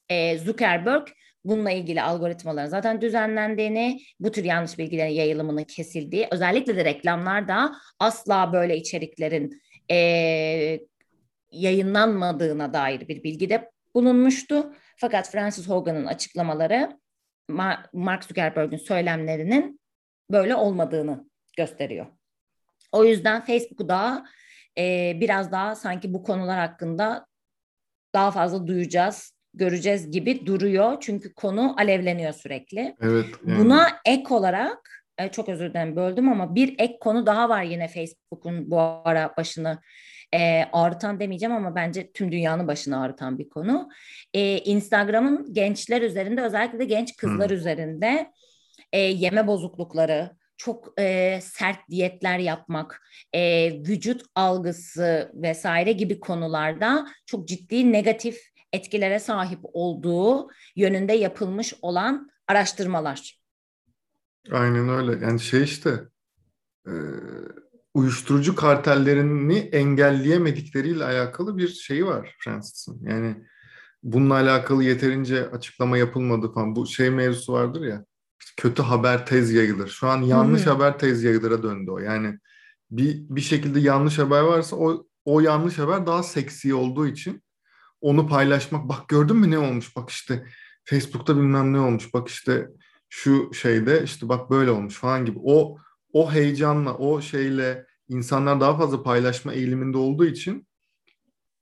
e, 0.08 0.38
Zuckerberg 0.38 1.08
bununla 1.44 1.70
ilgili 1.70 2.02
algoritmaların 2.02 2.68
zaten 2.68 3.00
düzenlendiğini, 3.00 4.00
bu 4.20 4.30
tür 4.30 4.44
yanlış 4.44 4.78
bilgilerin 4.78 5.12
yayılımının 5.12 5.64
kesildiği, 5.64 6.28
özellikle 6.30 6.76
de 6.76 6.84
reklamlarda 6.84 7.72
asla 7.98 8.52
böyle 8.52 8.76
içeriklerin 8.76 9.62
e, 9.90 9.96
yayınlanmadığına 11.50 12.72
dair 12.72 13.08
bir 13.08 13.24
bilgi 13.24 13.50
de 13.50 13.70
bulunmuştu. 13.94 14.74
Fakat 14.96 15.30
Francis 15.30 15.68
Hogan'ın 15.68 16.06
açıklamaları 16.06 16.98
Mark 17.92 18.24
Zuckerberg'ün 18.24 18.76
söylemlerinin 18.76 19.80
böyle 20.30 20.54
olmadığını 20.54 21.28
gösteriyor. 21.56 22.06
O 22.92 23.04
yüzden 23.04 23.44
Facebook'u 23.44 23.88
da 23.88 24.24
e, 24.78 25.12
biraz 25.20 25.52
daha 25.52 25.74
sanki 25.74 26.14
bu 26.14 26.22
konular 26.22 26.58
hakkında 26.58 27.26
daha 28.14 28.30
fazla 28.30 28.66
duyacağız, 28.66 29.33
göreceğiz 29.54 30.10
gibi 30.10 30.46
duruyor. 30.46 30.96
Çünkü 31.00 31.34
konu 31.34 31.80
alevleniyor 31.80 32.32
sürekli. 32.32 32.96
Evet. 33.00 33.26
Yani. 33.46 33.58
Buna 33.58 33.88
ek 34.04 34.34
olarak 34.34 35.04
e, 35.18 35.28
çok 35.28 35.48
özür 35.48 35.70
dilerim 35.70 35.96
böldüm 35.96 36.28
ama 36.28 36.54
bir 36.54 36.74
ek 36.78 36.98
konu 37.00 37.26
daha 37.26 37.48
var 37.48 37.62
yine 37.62 37.88
Facebook'un 37.88 38.70
bu 38.70 38.80
ara 38.80 39.34
başını 39.36 39.78
e, 40.34 40.64
ağrıtan 40.72 41.20
demeyeceğim 41.20 41.54
ama 41.54 41.74
bence 41.74 42.12
tüm 42.12 42.32
dünyanın 42.32 42.68
başını 42.68 43.00
ağrıtan 43.00 43.38
bir 43.38 43.48
konu. 43.48 43.88
E, 44.34 44.58
Instagram'ın 44.58 45.54
gençler 45.54 46.02
üzerinde 46.02 46.42
özellikle 46.42 46.78
de 46.78 46.84
genç 46.84 47.16
kızlar 47.16 47.50
hmm. 47.50 47.56
üzerinde 47.56 48.30
e, 48.92 48.98
yeme 48.98 49.46
bozuklukları, 49.46 50.30
çok 50.56 51.00
e, 51.00 51.38
sert 51.42 51.90
diyetler 51.90 52.38
yapmak, 52.38 53.02
e, 53.32 53.72
vücut 53.72 54.22
algısı 54.34 55.30
vesaire 55.34 55.92
gibi 55.92 56.20
konularda 56.20 57.06
çok 57.26 57.48
ciddi 57.48 57.92
negatif 57.92 58.53
etkilere 58.74 59.18
sahip 59.18 59.58
olduğu 59.62 60.48
yönünde 60.76 61.12
yapılmış 61.12 61.74
olan 61.82 62.30
araştırmalar. 62.48 63.40
Aynen 64.50 64.88
öyle. 64.88 65.24
Yani 65.24 65.40
şey 65.40 65.62
işte 65.62 66.00
e, 66.86 66.92
uyuşturucu 67.94 68.56
kartellerini 68.56 69.58
engelleyemedikleriyle 69.58 71.04
alakalı 71.04 71.58
bir 71.58 71.68
şeyi 71.68 72.06
var 72.06 72.36
Francis'in. 72.38 73.06
Yani 73.06 73.36
bununla 74.02 74.34
alakalı 74.34 74.84
yeterince 74.84 75.50
açıklama 75.50 75.98
yapılmadı 75.98 76.52
falan. 76.52 76.76
Bu 76.76 76.86
şey 76.86 77.10
mevzusu 77.10 77.52
vardır 77.52 77.82
ya 77.82 78.04
kötü 78.56 78.82
haber 78.82 79.26
tez 79.26 79.52
yayılır. 79.52 79.88
Şu 79.88 80.06
an 80.06 80.22
yanlış 80.22 80.66
Hı-hı. 80.66 80.70
haber 80.70 80.98
tez 80.98 81.24
yayılır'a 81.24 81.62
döndü 81.62 81.90
o. 81.90 81.98
Yani 81.98 82.38
bir 82.90 83.16
bir 83.28 83.40
şekilde 83.40 83.80
yanlış 83.80 84.18
haber 84.18 84.40
varsa 84.40 84.76
o 84.76 85.06
o 85.24 85.40
yanlış 85.40 85.78
haber 85.78 86.06
daha 86.06 86.22
seksi 86.22 86.74
olduğu 86.74 87.06
için 87.06 87.42
onu 88.04 88.28
paylaşmak. 88.28 88.88
Bak 88.88 89.08
gördün 89.08 89.36
mü 89.36 89.50
ne 89.50 89.58
olmuş? 89.58 89.96
Bak 89.96 90.10
işte 90.10 90.46
Facebook'ta 90.84 91.36
bilmem 91.36 91.72
ne 91.72 91.80
olmuş. 91.80 92.14
Bak 92.14 92.28
işte 92.28 92.68
şu 93.08 93.54
şeyde 93.54 94.02
işte 94.04 94.28
bak 94.28 94.50
böyle 94.50 94.70
olmuş 94.70 94.94
falan 94.94 95.24
gibi. 95.24 95.38
O 95.44 95.78
o 96.12 96.32
heyecanla, 96.32 96.96
o 96.96 97.20
şeyle 97.20 97.86
insanlar 98.08 98.60
daha 98.60 98.78
fazla 98.78 99.02
paylaşma 99.02 99.52
eğiliminde 99.52 99.98
olduğu 99.98 100.24
için 100.24 100.66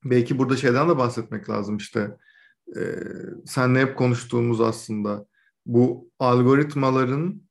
belki 0.05 0.39
burada 0.39 0.57
şeyden 0.57 0.89
de 0.89 0.99
bahsetmek 0.99 1.51
lazım 1.51 1.77
işte. 1.77 2.17
E, 2.77 2.81
senle 3.47 3.81
hep 3.81 3.97
konuştuğumuz 3.97 4.61
aslında 4.61 5.27
bu 5.67 6.11
algoritmaların 6.19 7.43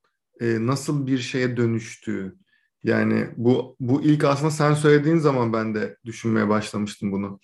e, 0.41 0.65
nasıl 0.65 1.07
bir 1.07 1.17
şeye 1.17 1.57
dönüştüğü. 1.57 2.35
Yani 2.83 3.29
bu 3.37 3.75
bu 3.79 4.01
ilk 4.03 4.23
aslında 4.23 4.51
sen 4.51 4.73
söylediğin 4.73 5.17
zaman 5.17 5.53
ben 5.53 5.75
de 5.75 5.97
düşünmeye 6.05 6.49
başlamıştım 6.49 7.11
bunu. 7.11 7.39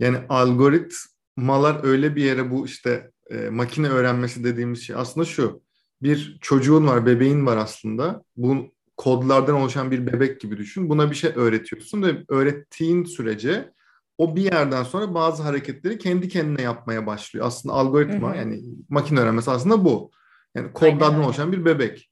Yani 0.00 0.18
algoritmalar 0.28 1.84
öyle 1.84 2.16
bir 2.16 2.24
yere 2.24 2.50
bu 2.50 2.66
işte 2.66 3.10
e, 3.30 3.36
makine 3.50 3.88
öğrenmesi 3.88 4.44
dediğimiz 4.44 4.82
şey 4.82 4.96
aslında 4.96 5.26
şu. 5.26 5.62
Bir 6.02 6.38
çocuğun 6.40 6.86
var, 6.86 7.06
bebeğin 7.06 7.46
var 7.46 7.56
aslında. 7.56 8.24
Bu 8.36 8.74
kodlardan 8.96 9.54
oluşan 9.54 9.90
bir 9.90 10.06
bebek 10.06 10.40
gibi 10.40 10.56
düşün. 10.56 10.88
Buna 10.88 11.10
bir 11.10 11.16
şey 11.16 11.32
öğretiyorsun 11.34 12.02
ve 12.02 12.24
öğrettiğin 12.28 13.04
sürece 13.04 13.72
o 14.18 14.36
bir 14.36 14.42
yerden 14.42 14.82
sonra 14.82 15.14
bazı 15.14 15.42
hareketleri 15.42 15.98
kendi 15.98 16.28
kendine 16.28 16.62
yapmaya 16.62 17.06
başlıyor. 17.06 17.46
Aslında 17.46 17.74
algoritma 17.74 18.28
hı 18.28 18.32
hı. 18.32 18.36
yani 18.36 18.62
makine 18.88 19.20
öğrenmesi 19.20 19.50
aslında 19.50 19.84
bu. 19.84 20.10
Yani 20.54 20.72
kodlardan 20.72 21.24
oluşan 21.24 21.52
bir 21.52 21.64
bebek. 21.64 22.10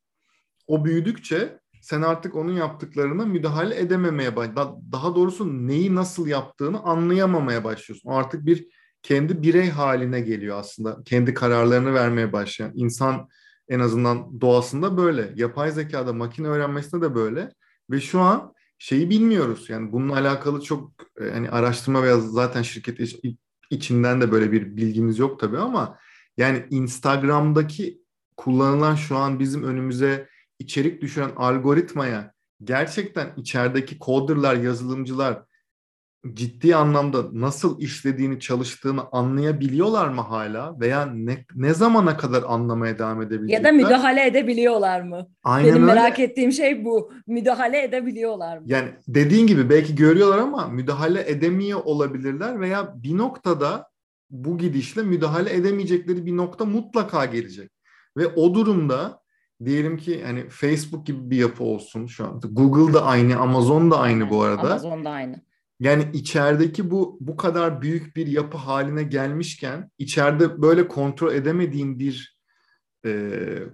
O 0.67 0.85
büyüdükçe 0.85 1.59
sen 1.89 2.03
artık 2.03 2.35
onun 2.35 2.53
yaptıklarına 2.53 3.25
müdahale 3.25 3.79
edememeye 3.81 4.37
baş. 4.37 4.51
Daha 4.93 5.15
doğrusu 5.15 5.67
neyi 5.67 5.95
nasıl 5.95 6.27
yaptığını 6.27 6.81
anlayamamaya 6.83 7.65
başlıyorsun. 7.65 8.09
O 8.09 8.15
artık 8.15 8.47
bir 8.47 8.67
kendi 9.03 9.43
birey 9.43 9.71
haline 9.71 10.21
geliyor 10.21 10.59
aslında. 10.59 10.99
Kendi 11.05 11.35
kararlarını 11.35 11.95
vermeye 11.95 12.33
başlayan. 12.33 12.73
insan 12.75 13.29
en 13.69 13.81
azından 13.81 14.41
doğasında 14.41 14.97
böyle. 14.97 15.33
Yapay 15.37 15.71
zekada 15.71 16.13
makine 16.13 16.49
öğrenmesinde 16.49 17.03
de 17.03 17.15
böyle. 17.15 17.53
Ve 17.91 18.01
şu 18.01 18.21
an 18.21 18.53
şeyi 18.79 19.11
bilmiyoruz. 19.11 19.71
Yani 19.71 19.93
bununla 19.93 20.15
alakalı 20.15 20.63
çok 20.63 20.93
yani 21.21 21.51
araştırma 21.51 22.03
veya 22.03 22.21
zaten 22.21 22.63
şirket 22.63 23.01
içinden 23.71 24.21
de 24.21 24.33
böyle 24.33 24.53
bir 24.53 24.77
bilgimiz 24.77 25.19
yok 25.19 25.41
tabii 25.41 25.59
ama 25.59 25.99
yani 26.37 26.67
Instagram'daki 26.71 28.03
kullanılan 28.37 28.95
şu 28.95 29.17
an 29.17 29.39
bizim 29.39 29.63
önümüze 29.63 30.29
içerik 30.59 31.03
düşüren 31.03 31.31
algoritmaya 31.37 32.33
gerçekten 32.65 33.29
içerideki 33.37 33.99
coderlar, 33.99 34.57
yazılımcılar 34.57 35.43
ciddi 36.35 36.77
anlamda 36.77 37.25
nasıl 37.33 37.81
işlediğini, 37.81 38.41
çalıştığını 38.41 39.03
anlayabiliyorlar 39.13 40.09
mı 40.09 40.21
hala 40.21 40.81
veya 40.81 41.07
ne, 41.07 41.45
ne 41.55 41.75
zamana 41.75 42.17
kadar 42.17 42.45
anlamaya 42.47 42.99
devam 42.99 43.23
edebilecekler? 43.23 43.59
Ya 43.59 43.65
da 43.65 43.73
müdahale 43.73 44.27
edebiliyorlar 44.27 45.01
mı? 45.01 45.29
Aynen 45.43 45.71
Benim 45.71 45.83
öyle. 45.83 45.95
merak 45.95 46.21
ettiğim 46.21 46.53
şey 46.53 46.85
bu. 46.85 47.13
Müdahale 47.27 47.83
edebiliyorlar 47.83 48.59
mı? 48.59 48.65
Yani 48.67 48.89
dediğin 49.09 49.47
gibi 49.47 49.71
belki 49.71 49.95
görüyorlar 49.95 50.39
ama 50.39 50.69
müdahale 50.69 51.31
edemiyor 51.31 51.81
olabilirler 51.85 52.61
veya 52.61 52.95
bir 53.03 53.17
noktada 53.17 53.89
bu 54.31 54.59
gidişle 54.59 55.03
müdahale 55.03 55.55
edemeyecekleri 55.55 56.27
bir 56.27 56.37
nokta 56.37 56.65
mutlaka 56.65 57.25
gelecek. 57.25 57.71
Ve 58.17 58.27
o 58.27 58.55
durumda 58.55 59.21
diyelim 59.65 59.97
ki 59.97 60.25
hani 60.25 60.49
Facebook 60.49 61.07
gibi 61.07 61.31
bir 61.31 61.37
yapı 61.37 61.65
olsun 61.65 62.07
şu 62.07 62.27
anda. 62.27 62.47
Google 62.51 62.95
da 62.95 63.05
aynı, 63.05 63.39
Amazon 63.39 63.91
da 63.91 63.99
aynı 63.99 64.31
bu 64.31 64.43
arada. 64.43 64.71
Amazon 64.71 65.05
da 65.05 65.11
aynı. 65.11 65.43
Yani 65.81 66.09
içerideki 66.13 66.91
bu 66.91 67.19
bu 67.21 67.37
kadar 67.37 67.83
büyük 67.83 68.17
bir 68.17 68.27
yapı 68.27 68.59
haline 68.59 69.03
gelmişken 69.03 69.91
içeride 69.99 70.63
böyle 70.63 70.89
kontrol 70.89 71.33
edemediğin 71.33 71.99
bir 71.99 72.39
e, 73.07 73.33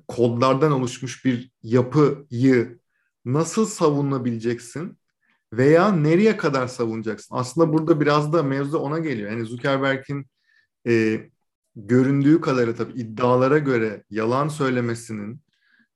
kodlardan 0.08 0.72
oluşmuş 0.72 1.24
bir 1.24 1.50
yapıyı 1.62 2.78
nasıl 3.24 3.66
savunabileceksin 3.66 4.98
veya 5.52 5.92
nereye 5.92 6.36
kadar 6.36 6.66
savunacaksın? 6.66 7.36
Aslında 7.36 7.72
burada 7.72 8.00
biraz 8.00 8.32
da 8.32 8.42
mevzu 8.42 8.78
ona 8.78 8.98
geliyor. 8.98 9.30
Yani 9.30 9.44
Zuckerberg'in 9.44 10.26
e, 10.86 11.20
göründüğü 11.76 12.40
kadarı 12.40 12.76
tabii 12.76 13.00
iddialara 13.00 13.58
göre 13.58 14.04
yalan 14.10 14.48
söylemesinin 14.48 15.43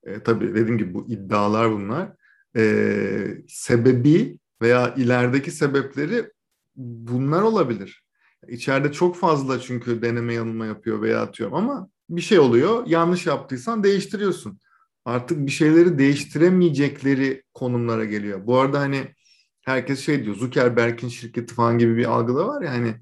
e, 0.08 0.22
tabii 0.22 0.54
dediğim 0.54 0.78
gibi 0.78 0.94
bu 0.94 1.06
iddialar 1.08 1.72
bunlar 1.72 2.12
e, 2.56 3.42
sebebi 3.48 4.38
veya 4.62 4.94
ilerideki 4.94 5.50
sebepleri 5.50 6.32
bunlar 6.76 7.42
olabilir. 7.42 8.04
İçeride 8.48 8.92
çok 8.92 9.16
fazla 9.16 9.60
çünkü 9.60 10.02
deneme 10.02 10.34
yanılma 10.34 10.66
yapıyor 10.66 11.02
veya 11.02 11.22
atıyorum 11.22 11.54
ama 11.54 11.88
bir 12.10 12.20
şey 12.20 12.38
oluyor. 12.38 12.86
Yanlış 12.86 13.26
yaptıysan 13.26 13.84
değiştiriyorsun. 13.84 14.60
Artık 15.04 15.46
bir 15.46 15.50
şeyleri 15.50 15.98
değiştiremeyecekleri 15.98 17.42
konumlara 17.54 18.04
geliyor. 18.04 18.46
Bu 18.46 18.58
arada 18.58 18.80
hani 18.80 19.14
herkes 19.60 20.00
şey 20.00 20.24
diyor 20.24 20.36
Zuckerberg'in 20.36 21.08
şirketi 21.08 21.54
falan 21.54 21.78
gibi 21.78 21.96
bir 21.96 22.04
algı 22.04 22.36
da 22.36 22.48
var 22.48 22.62
ya 22.62 22.70
hani 22.70 22.94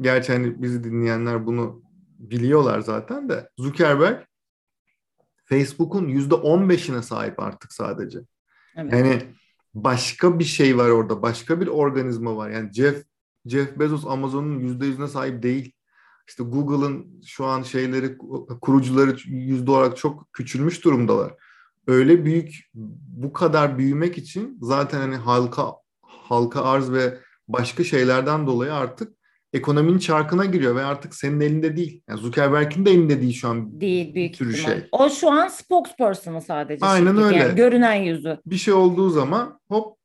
gerçi 0.00 0.32
hani 0.32 0.62
bizi 0.62 0.84
dinleyenler 0.84 1.46
bunu 1.46 1.82
biliyorlar 2.18 2.80
zaten 2.80 3.28
de 3.28 3.50
Zuckerberg 3.58 4.29
Facebook'un 5.50 6.08
yüzde 6.08 6.34
on 6.34 6.68
beşine 6.68 7.02
sahip 7.02 7.40
artık 7.40 7.72
sadece. 7.72 8.18
Evet. 8.76 8.92
Yani 8.92 9.22
başka 9.74 10.38
bir 10.38 10.44
şey 10.44 10.78
var 10.78 10.88
orada. 10.88 11.22
Başka 11.22 11.60
bir 11.60 11.66
organizma 11.66 12.36
var. 12.36 12.50
Yani 12.50 12.72
Jeff 12.72 13.04
Jeff 13.46 13.78
Bezos 13.78 14.06
Amazon'un 14.06 14.58
yüzde 14.58 14.86
yüzüne 14.86 15.08
sahip 15.08 15.42
değil. 15.42 15.72
İşte 16.28 16.44
Google'ın 16.44 17.22
şu 17.26 17.46
an 17.46 17.62
şeyleri 17.62 18.18
kurucuları 18.60 19.16
yüzde 19.24 19.70
olarak 19.70 19.96
çok 19.96 20.32
küçülmüş 20.32 20.84
durumdalar. 20.84 21.34
Öyle 21.86 22.24
büyük 22.24 22.70
bu 23.08 23.32
kadar 23.32 23.78
büyümek 23.78 24.18
için 24.18 24.58
zaten 24.60 25.00
hani 25.00 25.16
halka 25.16 25.72
halka 26.02 26.62
arz 26.62 26.92
ve 26.92 27.18
başka 27.48 27.84
şeylerden 27.84 28.46
dolayı 28.46 28.74
artık 28.74 29.19
ekonominin 29.52 29.98
çarkına 29.98 30.44
giriyor 30.44 30.76
ve 30.76 30.84
artık 30.84 31.14
senin 31.14 31.40
elinde 31.40 31.76
değil. 31.76 32.02
Yani 32.08 32.20
Zuckerberg'in 32.20 32.86
de 32.86 32.90
elinde 32.90 33.20
değil 33.20 33.32
şu 33.32 33.48
an. 33.48 33.80
Değil 33.80 34.14
büyük 34.14 34.36
sürü 34.36 34.56
şey. 34.56 34.88
O 34.92 35.10
şu 35.10 35.30
an 35.30 35.48
spokesperson'ı 35.48 36.42
sadece. 36.42 36.86
Aynen 36.86 37.16
öyle. 37.22 37.36
Yani 37.36 37.54
görünen 37.54 37.94
yüzü. 37.94 38.38
Bir 38.46 38.56
şey 38.56 38.74
olduğu 38.74 39.10
zaman 39.10 39.60
hop 39.68 39.96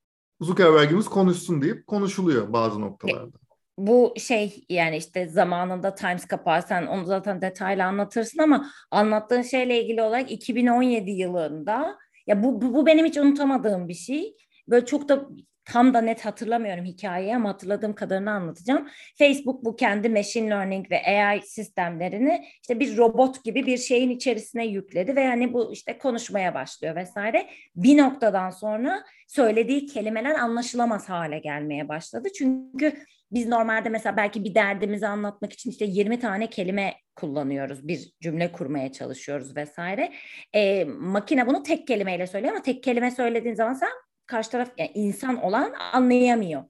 Zuckerberg'imiz 0.41 1.05
konuşsun 1.05 1.61
deyip 1.61 1.87
konuşuluyor 1.87 2.53
bazı 2.53 2.81
noktalarda. 2.81 3.37
Bu 3.77 4.13
şey 4.17 4.65
yani 4.69 4.97
işte 4.97 5.27
zamanında 5.27 5.95
Times 5.95 6.25
kapağı 6.25 6.61
sen 6.61 6.85
onu 6.85 7.05
zaten 7.05 7.41
detaylı 7.41 7.83
anlatırsın 7.83 8.39
ama 8.39 8.71
anlattığın 8.91 9.41
şeyle 9.41 9.83
ilgili 9.83 10.01
olarak 10.01 10.31
2017 10.31 11.11
yılında 11.11 11.97
ya 12.27 12.43
bu, 12.43 12.61
bu, 12.61 12.73
bu 12.73 12.85
benim 12.85 13.05
hiç 13.05 13.17
unutamadığım 13.17 13.87
bir 13.87 13.93
şey. 13.93 14.35
Böyle 14.67 14.85
çok 14.85 15.09
da 15.09 15.29
tam 15.65 15.93
da 15.93 16.01
net 16.01 16.25
hatırlamıyorum 16.25 16.85
hikayeyi 16.85 17.35
ama 17.35 17.49
hatırladığım 17.49 17.95
kadarını 17.95 18.31
anlatacağım. 18.31 18.89
Facebook 19.17 19.65
bu 19.65 19.75
kendi 19.75 20.09
machine 20.09 20.49
learning 20.49 20.91
ve 20.91 21.01
AI 21.05 21.41
sistemlerini 21.41 22.45
işte 22.61 22.79
bir 22.79 22.97
robot 22.97 23.43
gibi 23.43 23.65
bir 23.65 23.77
şeyin 23.77 24.09
içerisine 24.09 24.65
yükledi 24.65 25.15
ve 25.15 25.21
yani 25.21 25.53
bu 25.53 25.73
işte 25.73 25.97
konuşmaya 25.97 26.53
başlıyor 26.53 26.95
vesaire. 26.95 27.49
Bir 27.75 27.97
noktadan 27.97 28.49
sonra 28.49 29.03
söylediği 29.27 29.85
kelimeler 29.85 30.35
anlaşılamaz 30.35 31.09
hale 31.09 31.39
gelmeye 31.39 31.89
başladı. 31.89 32.27
Çünkü 32.37 32.93
biz 33.31 33.47
normalde 33.47 33.89
mesela 33.89 34.17
belki 34.17 34.43
bir 34.43 34.55
derdimizi 34.55 35.07
anlatmak 35.07 35.53
için 35.53 35.69
işte 35.69 35.85
20 35.85 36.19
tane 36.19 36.47
kelime 36.49 36.93
kullanıyoruz. 37.15 37.87
Bir 37.87 38.11
cümle 38.21 38.51
kurmaya 38.51 38.91
çalışıyoruz 38.91 39.55
vesaire. 39.55 40.13
E, 40.53 40.83
makine 40.83 41.47
bunu 41.47 41.63
tek 41.63 41.87
kelimeyle 41.87 42.27
söylüyor 42.27 42.53
ama 42.53 42.63
tek 42.63 42.83
kelime 42.83 43.11
söylediğin 43.11 43.55
zaman 43.55 43.73
sen 43.73 43.89
karşı 44.27 44.51
taraf 44.51 44.71
yani 44.77 44.91
insan 44.93 45.43
olan 45.43 45.73
anlayamıyor. 45.93 46.63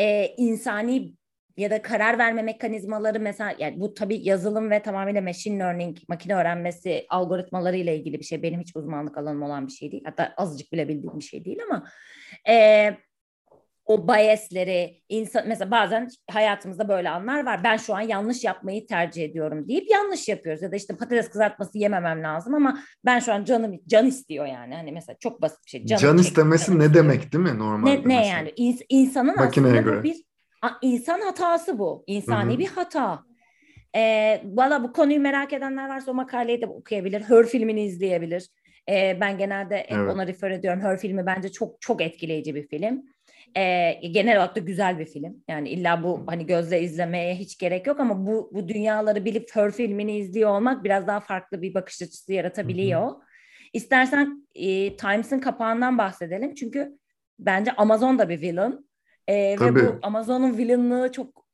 E, 0.00 0.26
insani 0.36 1.14
ya 1.56 1.70
da 1.70 1.82
karar 1.82 2.18
verme 2.18 2.42
mekanizmaları 2.42 3.20
mesela 3.20 3.54
yani 3.58 3.80
bu 3.80 3.94
tabii 3.94 4.28
yazılım 4.28 4.70
ve 4.70 4.82
tamamıyla 4.82 5.22
machine 5.22 5.58
learning, 5.58 5.98
makine 6.08 6.34
öğrenmesi 6.36 7.06
algoritmaları 7.08 7.76
ile 7.76 7.96
ilgili 7.96 8.20
bir 8.20 8.24
şey. 8.24 8.42
Benim 8.42 8.60
hiç 8.60 8.76
uzmanlık 8.76 9.18
alanım 9.18 9.42
olan 9.42 9.66
bir 9.66 9.72
şey 9.72 9.92
değil. 9.92 10.02
Hatta 10.06 10.34
azıcık 10.36 10.72
bile 10.72 10.88
bildiğim 10.88 11.18
bir 11.18 11.24
şey 11.24 11.44
değil 11.44 11.58
ama 11.70 11.84
e, 12.48 12.96
o 13.86 14.08
biasleri 14.08 15.00
insan 15.08 15.48
mesela 15.48 15.70
bazen 15.70 16.08
hayatımızda 16.30 16.88
böyle 16.88 17.10
anlar 17.10 17.46
var. 17.46 17.60
Ben 17.64 17.76
şu 17.76 17.94
an 17.94 18.00
yanlış 18.00 18.44
yapmayı 18.44 18.86
tercih 18.86 19.24
ediyorum 19.24 19.68
deyip 19.68 19.90
yanlış 19.90 20.28
yapıyoruz 20.28 20.62
ya 20.62 20.72
da 20.72 20.76
işte 20.76 20.96
patates 20.96 21.30
kızartması 21.30 21.78
yememem 21.78 22.22
lazım 22.22 22.54
ama 22.54 22.78
ben 23.04 23.18
şu 23.18 23.32
an 23.32 23.44
canım 23.44 23.80
can 23.86 24.06
istiyor 24.06 24.46
yani. 24.46 24.74
Hani 24.74 24.92
mesela 24.92 25.16
çok 25.20 25.42
basit 25.42 25.64
bir 25.64 25.70
şey. 25.70 25.86
Canım 25.86 26.02
can 26.02 26.18
istemesi 26.18 26.78
ne 26.78 26.94
demek 26.94 27.32
değil 27.32 27.44
mi 27.44 27.58
normalde? 27.58 28.08
Ne, 28.08 28.08
ne 28.08 28.26
yani? 28.26 28.52
İns, 28.56 28.80
insanın 28.88 29.36
Makineye 29.36 29.72
aslında 29.72 29.90
göre. 29.90 30.02
bir 30.02 30.24
insan 30.82 31.20
hatası 31.20 31.78
bu. 31.78 32.04
İnsani 32.06 32.50
Hı-hı. 32.50 32.58
bir 32.58 32.68
hata. 32.68 33.24
Ee, 33.96 34.42
Valla 34.44 34.82
bu 34.82 34.92
konuyu 34.92 35.20
merak 35.20 35.52
edenler 35.52 35.88
varsa 35.88 36.10
o 36.10 36.14
makaleyi 36.14 36.60
de 36.60 36.66
okuyabilir. 36.66 37.20
Her 37.20 37.46
filmini 37.46 37.84
izleyebilir. 37.84 38.48
Ee, 38.88 39.18
ben 39.20 39.38
genelde 39.38 39.86
evet. 39.88 40.14
ona 40.14 40.26
refer 40.26 40.50
ediyorum. 40.50 40.80
Her 40.80 40.98
filmi 40.98 41.26
bence 41.26 41.52
çok 41.52 41.80
çok 41.80 42.02
etkileyici 42.02 42.54
bir 42.54 42.68
film. 42.68 43.02
E, 43.56 43.92
genel 44.10 44.36
olarak 44.36 44.56
da 44.56 44.60
güzel 44.60 44.98
bir 44.98 45.06
film. 45.06 45.44
Yani 45.48 45.68
illa 45.68 46.02
bu 46.02 46.24
hani 46.26 46.46
gözle 46.46 46.82
izlemeye 46.82 47.34
hiç 47.34 47.58
gerek 47.58 47.86
yok 47.86 48.00
ama 48.00 48.26
bu 48.26 48.50
bu 48.54 48.68
dünyaları 48.68 49.24
bilip 49.24 49.50
Her 49.52 49.70
filmini 49.70 50.16
izliyor 50.16 50.50
olmak 50.50 50.84
biraz 50.84 51.06
daha 51.06 51.20
farklı 51.20 51.62
bir 51.62 51.74
bakış 51.74 52.02
açısı 52.02 52.32
yaratabiliyor. 52.32 53.02
Hı 53.02 53.06
hı. 53.06 53.20
İstersen 53.72 54.48
e, 54.54 54.96
Times'ın 54.96 55.38
kapağından 55.38 55.98
bahsedelim. 55.98 56.54
Çünkü 56.54 56.98
bence 57.38 57.72
Amazon 57.72 58.18
da 58.18 58.28
bir 58.28 58.40
villain. 58.40 58.90
E, 59.28 59.56
ve 59.60 59.74
bu 59.74 59.98
Amazon'un 60.02 60.58
villainlığı 60.58 61.12
çok 61.12 61.46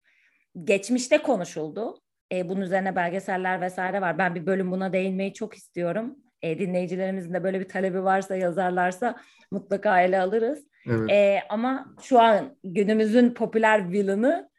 geçmişte 0.64 1.18
konuşuldu. 1.18 2.00
E, 2.32 2.48
bunun 2.48 2.60
üzerine 2.60 2.96
belgeseller 2.96 3.60
vesaire 3.60 4.00
var. 4.00 4.18
Ben 4.18 4.34
bir 4.34 4.46
bölüm 4.46 4.70
buna 4.70 4.92
değinmeyi 4.92 5.34
çok 5.34 5.54
istiyorum. 5.54 6.16
E, 6.42 6.58
dinleyicilerimizin 6.58 7.34
de 7.34 7.44
böyle 7.44 7.60
bir 7.60 7.68
talebi 7.68 8.04
varsa 8.04 8.36
yazarlarsa 8.36 9.16
mutlaka 9.50 10.00
ele 10.00 10.20
alırız. 10.20 10.69
Evet. 10.86 11.10
E, 11.10 11.40
ama 11.48 11.94
şu 12.02 12.20
an 12.20 12.56
günümüzün 12.64 13.34
popüler 13.34 13.92
villain'ı 13.92 14.50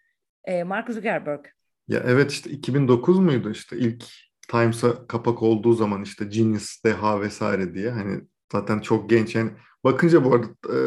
e, 0.43 0.63
Mark 0.63 0.93
Zuckerberg. 0.93 1.45
Ya 1.87 2.03
evet 2.05 2.31
işte 2.31 2.49
2009 2.49 3.19
muydu 3.19 3.49
işte 3.49 3.77
ilk 3.77 4.03
Times'a 4.47 5.07
kapak 5.07 5.41
olduğu 5.41 5.73
zaman 5.73 6.03
işte 6.03 6.25
Genius, 6.25 6.83
Deha 6.83 7.21
vesaire 7.21 7.73
diye 7.73 7.89
hani 7.89 8.21
zaten 8.51 8.79
çok 8.79 9.09
genç 9.09 9.35
yani 9.35 9.51
bakınca 9.83 10.25
bu 10.25 10.33
arada 10.35 10.47
e, 10.47 10.77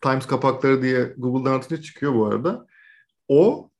Times 0.00 0.26
kapakları 0.26 0.82
diye 0.82 1.14
Google'dan 1.16 1.58
atınca 1.58 1.82
çıkıyor 1.82 2.14
bu 2.14 2.26
arada. 2.26 2.66
O 3.28 3.70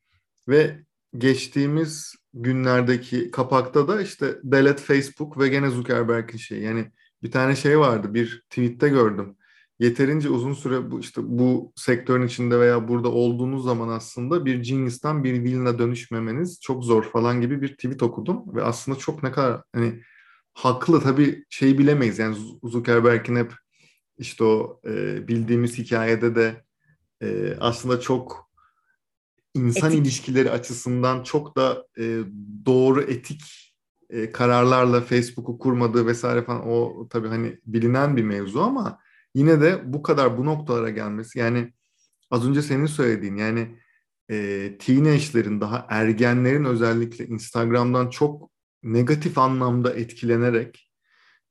ve 0.49 0.79
geçtiğimiz 1.19 2.15
günlerdeki 2.35 3.31
kapakta 3.31 3.89
da 3.89 4.03
işte 4.03 4.35
Delete 4.43 4.83
Facebook 4.83 5.39
ve 5.39 5.49
gene 5.49 5.71
Zuckerberg'in 5.71 6.39
şeyi. 6.39 6.63
Yani 6.63 6.93
bir 7.23 7.31
tane 7.31 7.57
şey 7.57 7.79
vardı 7.79 8.15
bir 8.15 8.45
tweette 8.51 8.89
gördüm 8.89 9.38
yeterince 9.79 10.29
uzun 10.29 10.55
süre 10.55 10.91
bu 10.91 11.01
işte 11.01 11.21
bu 11.25 11.73
sektörün 11.77 12.27
içinde 12.27 12.61
veya 12.61 12.89
burada 12.89 13.09
olduğunuz 13.09 13.65
zaman 13.65 13.89
aslında 13.89 14.45
bir 14.45 14.63
Genius'tan 14.63 15.25
bir 15.25 15.33
villain'a 15.33 15.79
dönüşmemeniz 15.79 16.61
çok 16.61 16.85
zor 16.85 17.03
falan 17.03 17.41
gibi 17.41 17.63
bir 17.63 17.69
tweet 17.69 18.03
okudum 18.03 18.55
ve 18.55 18.63
aslında 18.63 18.99
çok 18.99 19.23
ne 19.23 19.33
kadar 19.33 19.63
hani 19.75 20.03
haklı 20.53 21.01
tabii 21.01 21.45
şeyi 21.51 21.79
bilemeyiz 21.79 22.19
yani 22.19 22.37
Zuckerberg'in 22.65 23.37
hep 23.37 23.53
işte 24.19 24.45
o 24.45 24.81
e, 24.87 25.29
bildiğimiz 25.29 25.79
hikayede 25.79 26.35
de 26.35 26.65
e, 27.23 27.57
aslında 27.61 28.01
çok 28.01 28.51
insan 29.55 29.91
etik. 29.91 30.03
ilişkileri 30.03 30.51
açısından 30.51 31.23
çok 31.23 31.57
da 31.57 31.87
e, 31.99 32.19
doğru 32.67 33.03
etik 33.03 33.75
e, 34.11 34.33
kararlarla 34.33 35.01
Facebook'u 35.01 35.59
kurmadığı 35.59 36.07
vesaire 36.07 36.43
falan 36.43 36.69
o 36.69 37.09
tabii 37.09 37.29
hani 37.29 37.59
bilinen 37.67 38.17
bir 38.17 38.23
mevzu 38.23 38.61
ama 38.61 38.99
yine 39.35 39.61
de 39.61 39.93
bu 39.93 40.03
kadar 40.03 40.39
bu 40.39 40.47
noktalara 40.47 40.91
gelmesi 40.91 41.39
yani 41.39 41.73
az 42.31 42.49
önce 42.49 42.63
senin 42.63 42.87
söylediğin 42.87 43.37
yani 43.37 43.79
e, 44.31 44.77
teenage'lerin 44.79 45.61
daha 45.61 45.87
ergenlerin 45.91 46.65
özellikle 46.65 47.27
Instagram'dan 47.27 48.11
çok 48.11 48.51
negatif 48.83 49.39
anlamda 49.39 49.95
etkilenerek 49.95 50.91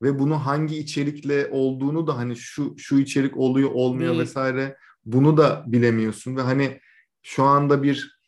ve 0.01 0.19
bunu 0.19 0.45
hangi 0.45 0.77
içerikle 0.77 1.47
olduğunu 1.51 2.07
da 2.07 2.17
hani 2.17 2.35
şu 2.35 2.77
şu 2.77 2.99
içerik 2.99 3.37
oluyor 3.37 3.69
olmuyor 3.73 4.11
Değil. 4.11 4.21
vesaire 4.21 4.77
bunu 5.05 5.37
da 5.37 5.63
bilemiyorsun 5.67 6.35
ve 6.35 6.41
hani 6.41 6.79
şu 7.23 7.43
anda 7.43 7.83
bir 7.83 8.19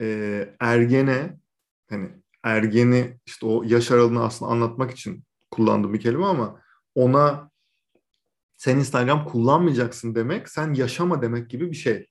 e, 0.00 0.48
ergene 0.60 1.38
hani 1.90 2.08
ergeni 2.42 3.18
işte 3.26 3.46
o 3.46 3.62
yaş 3.62 3.90
aralığını 3.90 4.24
aslında 4.24 4.50
anlatmak 4.50 4.90
için 4.90 5.24
kullandığım 5.50 5.94
bir 5.94 6.00
kelime 6.00 6.24
ama 6.24 6.60
ona 6.94 7.51
sen 8.62 8.76
Instagram 8.76 9.24
kullanmayacaksın 9.24 10.14
demek, 10.14 10.48
sen 10.48 10.74
yaşama 10.74 11.22
demek 11.22 11.50
gibi 11.50 11.70
bir 11.70 11.76
şey. 11.76 12.06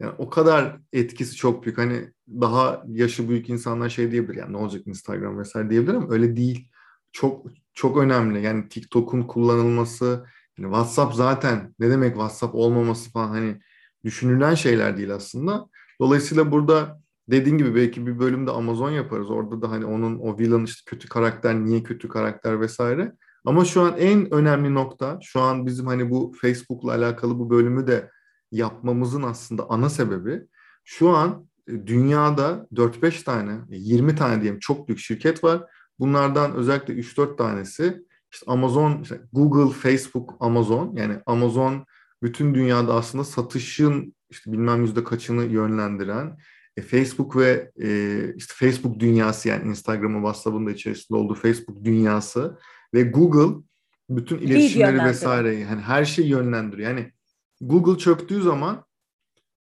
Yani 0.00 0.12
o 0.18 0.30
kadar 0.30 0.78
etkisi 0.92 1.36
çok 1.36 1.64
büyük. 1.64 1.78
Hani 1.78 2.12
daha 2.28 2.82
yaşı 2.88 3.28
büyük 3.28 3.50
insanlar 3.50 3.88
şey 3.88 4.10
diyebilir. 4.10 4.38
Yani 4.38 4.52
ne 4.52 4.56
olacak 4.56 4.86
Instagram 4.86 5.38
vesaire 5.38 5.70
diyebilir 5.70 5.94
ama 5.94 6.12
öyle 6.12 6.36
değil. 6.36 6.68
Çok 7.12 7.46
çok 7.74 7.96
önemli. 7.96 8.42
Yani 8.42 8.68
TikTok'un 8.68 9.22
kullanılması, 9.22 10.26
yani 10.58 10.72
WhatsApp 10.72 11.14
zaten 11.14 11.74
ne 11.78 11.90
demek 11.90 12.12
WhatsApp 12.12 12.54
olmaması 12.54 13.10
falan 13.10 13.28
hani 13.28 13.60
düşünülen 14.04 14.54
şeyler 14.54 14.96
değil 14.96 15.14
aslında. 15.14 15.66
Dolayısıyla 16.00 16.52
burada 16.52 17.00
dediğin 17.30 17.58
gibi 17.58 17.74
belki 17.74 18.06
bir 18.06 18.18
bölümde 18.18 18.50
Amazon 18.50 18.90
yaparız. 18.90 19.30
Orada 19.30 19.62
da 19.62 19.70
hani 19.70 19.84
onun 19.84 20.18
o 20.18 20.38
villain 20.38 20.64
işte 20.64 20.90
kötü 20.90 21.08
karakter, 21.08 21.54
niye 21.64 21.82
kötü 21.82 22.08
karakter 22.08 22.60
vesaire. 22.60 23.12
Ama 23.44 23.64
şu 23.64 23.82
an 23.82 23.94
en 23.98 24.34
önemli 24.34 24.74
nokta, 24.74 25.18
şu 25.22 25.40
an 25.40 25.66
bizim 25.66 25.86
hani 25.86 26.10
bu 26.10 26.32
Facebook'la 26.40 26.92
alakalı 26.92 27.38
bu 27.38 27.50
bölümü 27.50 27.86
de 27.86 28.10
yapmamızın 28.52 29.22
aslında 29.22 29.66
ana 29.70 29.88
sebebi 29.88 30.42
şu 30.84 31.10
an 31.10 31.46
e, 31.68 31.86
dünyada 31.86 32.66
4-5 32.74 33.24
tane, 33.24 33.60
20 33.68 34.16
tane 34.16 34.42
diyelim 34.42 34.60
çok 34.60 34.88
büyük 34.88 35.00
şirket 35.00 35.44
var. 35.44 35.62
Bunlardan 35.98 36.54
özellikle 36.54 36.94
3-4 36.94 37.36
tanesi 37.36 38.02
işte 38.32 38.46
Amazon, 38.50 39.02
işte 39.02 39.20
Google, 39.32 39.74
Facebook, 39.74 40.36
Amazon 40.40 40.96
yani 40.96 41.18
Amazon 41.26 41.86
bütün 42.22 42.54
dünyada 42.54 42.94
aslında 42.94 43.24
satışın 43.24 44.14
işte 44.30 44.52
bilmem 44.52 44.82
yüzde 44.82 45.04
kaçını 45.04 45.44
yönlendiren 45.44 46.38
e, 46.76 46.82
Facebook 46.82 47.36
ve 47.36 47.72
e, 47.82 48.18
işte 48.36 48.54
Facebook 48.56 49.00
dünyası 49.00 49.48
yani 49.48 49.68
Instagram'ın, 49.68 50.20
WhatsApp'ın 50.20 50.66
da 50.66 50.70
içerisinde 50.70 51.18
olduğu 51.18 51.34
Facebook 51.34 51.84
dünyası 51.84 52.58
ve 52.94 53.02
Google 53.02 53.62
bütün 54.10 54.38
iletişimleri 54.38 55.04
vesaireyi 55.04 55.64
hani 55.64 55.80
her 55.80 56.04
şeyi 56.04 56.28
yönlendiriyor. 56.28 56.88
Yani 56.90 57.12
Google 57.60 57.98
çöktüğü 57.98 58.42
zaman 58.42 58.84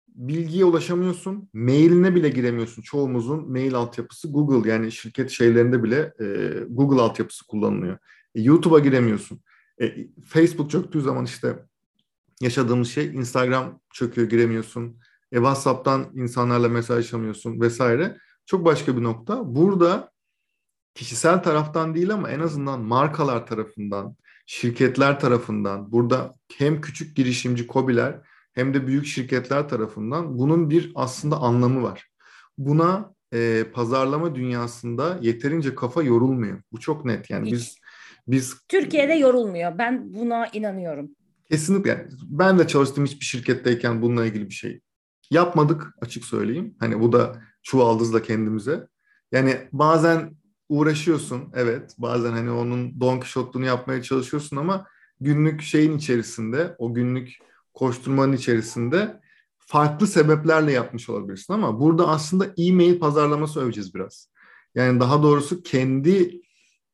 bilgiye 0.07 0.65
ulaşamıyorsun. 0.65 1.49
Mailine 1.53 2.15
bile 2.15 2.29
giremiyorsun. 2.29 2.81
Çoğumuzun 2.81 3.51
mail 3.51 3.75
altyapısı 3.75 4.31
Google. 4.31 4.69
Yani 4.69 4.91
şirket 4.91 5.29
şeylerinde 5.29 5.83
bile 5.83 6.13
e, 6.19 6.25
Google 6.69 7.01
altyapısı 7.01 7.47
kullanılıyor. 7.47 7.97
E, 8.35 8.41
YouTube'a 8.41 8.79
giremiyorsun. 8.79 9.41
E, 9.81 10.07
Facebook 10.25 10.71
çöktüğü 10.71 11.01
zaman 11.01 11.25
işte 11.25 11.55
yaşadığımız 12.41 12.87
şey 12.87 13.05
Instagram 13.05 13.79
çöküyor 13.93 14.29
giremiyorsun. 14.29 14.99
E, 15.31 15.35
WhatsApp'tan 15.35 16.11
insanlarla 16.15 16.69
mesajlaşamıyorsun 16.69 17.61
vesaire. 17.61 18.17
Çok 18.45 18.65
başka 18.65 18.97
bir 18.97 19.03
nokta. 19.03 19.55
Burada 19.55 20.11
kişisel 20.95 21.43
taraftan 21.43 21.95
değil 21.95 22.13
ama 22.13 22.31
en 22.31 22.39
azından 22.39 22.81
markalar 22.81 23.47
tarafından, 23.47 24.15
şirketler 24.45 25.19
tarafından, 25.19 25.91
burada 25.91 26.35
hem 26.57 26.81
küçük 26.81 27.15
girişimci 27.15 27.67
kobiler 27.67 28.19
hem 28.53 28.73
de 28.73 28.87
büyük 28.87 29.05
şirketler 29.05 29.69
tarafından 29.69 30.37
bunun 30.37 30.69
bir 30.69 30.91
aslında 30.95 31.37
anlamı 31.37 31.83
var. 31.83 32.09
Buna 32.57 33.13
e, 33.33 33.63
pazarlama 33.73 34.35
dünyasında 34.35 35.19
yeterince 35.21 35.75
kafa 35.75 36.03
yorulmuyor. 36.03 36.61
Bu 36.71 36.79
çok 36.79 37.05
net. 37.05 37.29
Yani 37.29 37.45
Hiç. 37.45 37.53
biz 37.53 37.77
biz 38.27 38.57
Türkiye'de 38.67 39.13
yorulmuyor. 39.13 39.77
Ben 39.77 40.13
buna 40.13 40.47
inanıyorum. 40.47 41.09
Kesinlikle. 41.51 41.89
Yani 41.89 42.07
ben 42.23 42.59
de 42.59 42.67
çalıştığım 42.67 43.05
hiçbir 43.05 43.25
şirketteyken 43.25 44.01
bununla 44.01 44.25
ilgili 44.25 44.49
bir 44.49 44.53
şey 44.53 44.81
yapmadık 45.31 45.93
açık 46.01 46.25
söyleyeyim. 46.25 46.75
Hani 46.79 46.99
bu 46.99 47.11
da 47.11 47.41
çuvaldızla 47.63 48.21
kendimize. 48.21 48.87
Yani 49.31 49.57
bazen 49.71 50.35
uğraşıyorsun 50.69 51.49
evet. 51.53 51.95
Bazen 51.97 52.31
hani 52.31 52.51
onun 52.51 53.01
Don 53.01 53.19
Quixote'luğunu 53.19 53.65
yapmaya 53.65 54.01
çalışıyorsun 54.01 54.57
ama 54.57 54.85
günlük 55.21 55.61
şeyin 55.61 55.97
içerisinde, 55.97 56.75
o 56.77 56.93
günlük 56.93 57.37
koşturmanın 57.73 58.33
içerisinde 58.33 59.19
farklı 59.57 60.07
sebeplerle 60.07 60.71
yapmış 60.71 61.09
olabilirsin 61.09 61.53
ama 61.53 61.79
burada 61.79 62.07
aslında 62.07 62.53
e-mail 62.57 62.99
pazarlaması 62.99 63.61
öveceğiz 63.61 63.95
biraz. 63.95 64.29
Yani 64.75 64.99
daha 64.99 65.23
doğrusu 65.23 65.63
kendi 65.63 66.41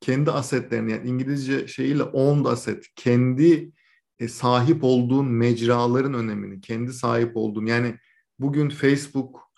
kendi 0.01 0.31
asetlerini 0.31 0.91
yani 0.91 1.07
İngilizce 1.09 1.67
şeyiyle 1.67 2.03
owned 2.03 2.45
asset, 2.45 2.85
kendi 2.95 3.71
e, 4.19 4.27
sahip 4.27 4.83
olduğun 4.83 5.25
mecraların 5.25 6.13
önemini, 6.13 6.61
kendi 6.61 6.93
sahip 6.93 7.37
olduğun 7.37 7.65
yani 7.65 7.95
bugün 8.39 8.69
Facebook, 8.69 9.51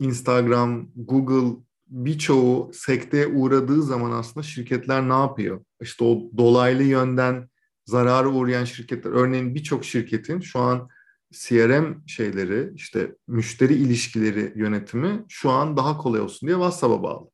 Instagram, 0.00 0.88
Google 0.96 1.62
birçoğu 1.92 2.70
sekteye 2.74 3.26
uğradığı 3.26 3.82
zaman 3.82 4.10
aslında 4.10 4.42
şirketler 4.44 5.08
ne 5.08 5.12
yapıyor? 5.12 5.64
İşte 5.80 6.04
o 6.04 6.22
dolaylı 6.36 6.82
yönden 6.82 7.48
zarara 7.86 8.28
uğrayan 8.28 8.64
şirketler, 8.64 9.10
örneğin 9.10 9.54
birçok 9.54 9.84
şirketin 9.84 10.40
şu 10.40 10.60
an 10.60 10.88
CRM 11.32 12.06
şeyleri, 12.06 12.72
işte 12.74 13.16
müşteri 13.28 13.74
ilişkileri 13.74 14.52
yönetimi 14.56 15.24
şu 15.28 15.50
an 15.50 15.76
daha 15.76 15.98
kolay 15.98 16.20
olsun 16.20 16.46
diye 16.46 16.56
WhatsApp'a 16.56 17.02
bağlı. 17.02 17.30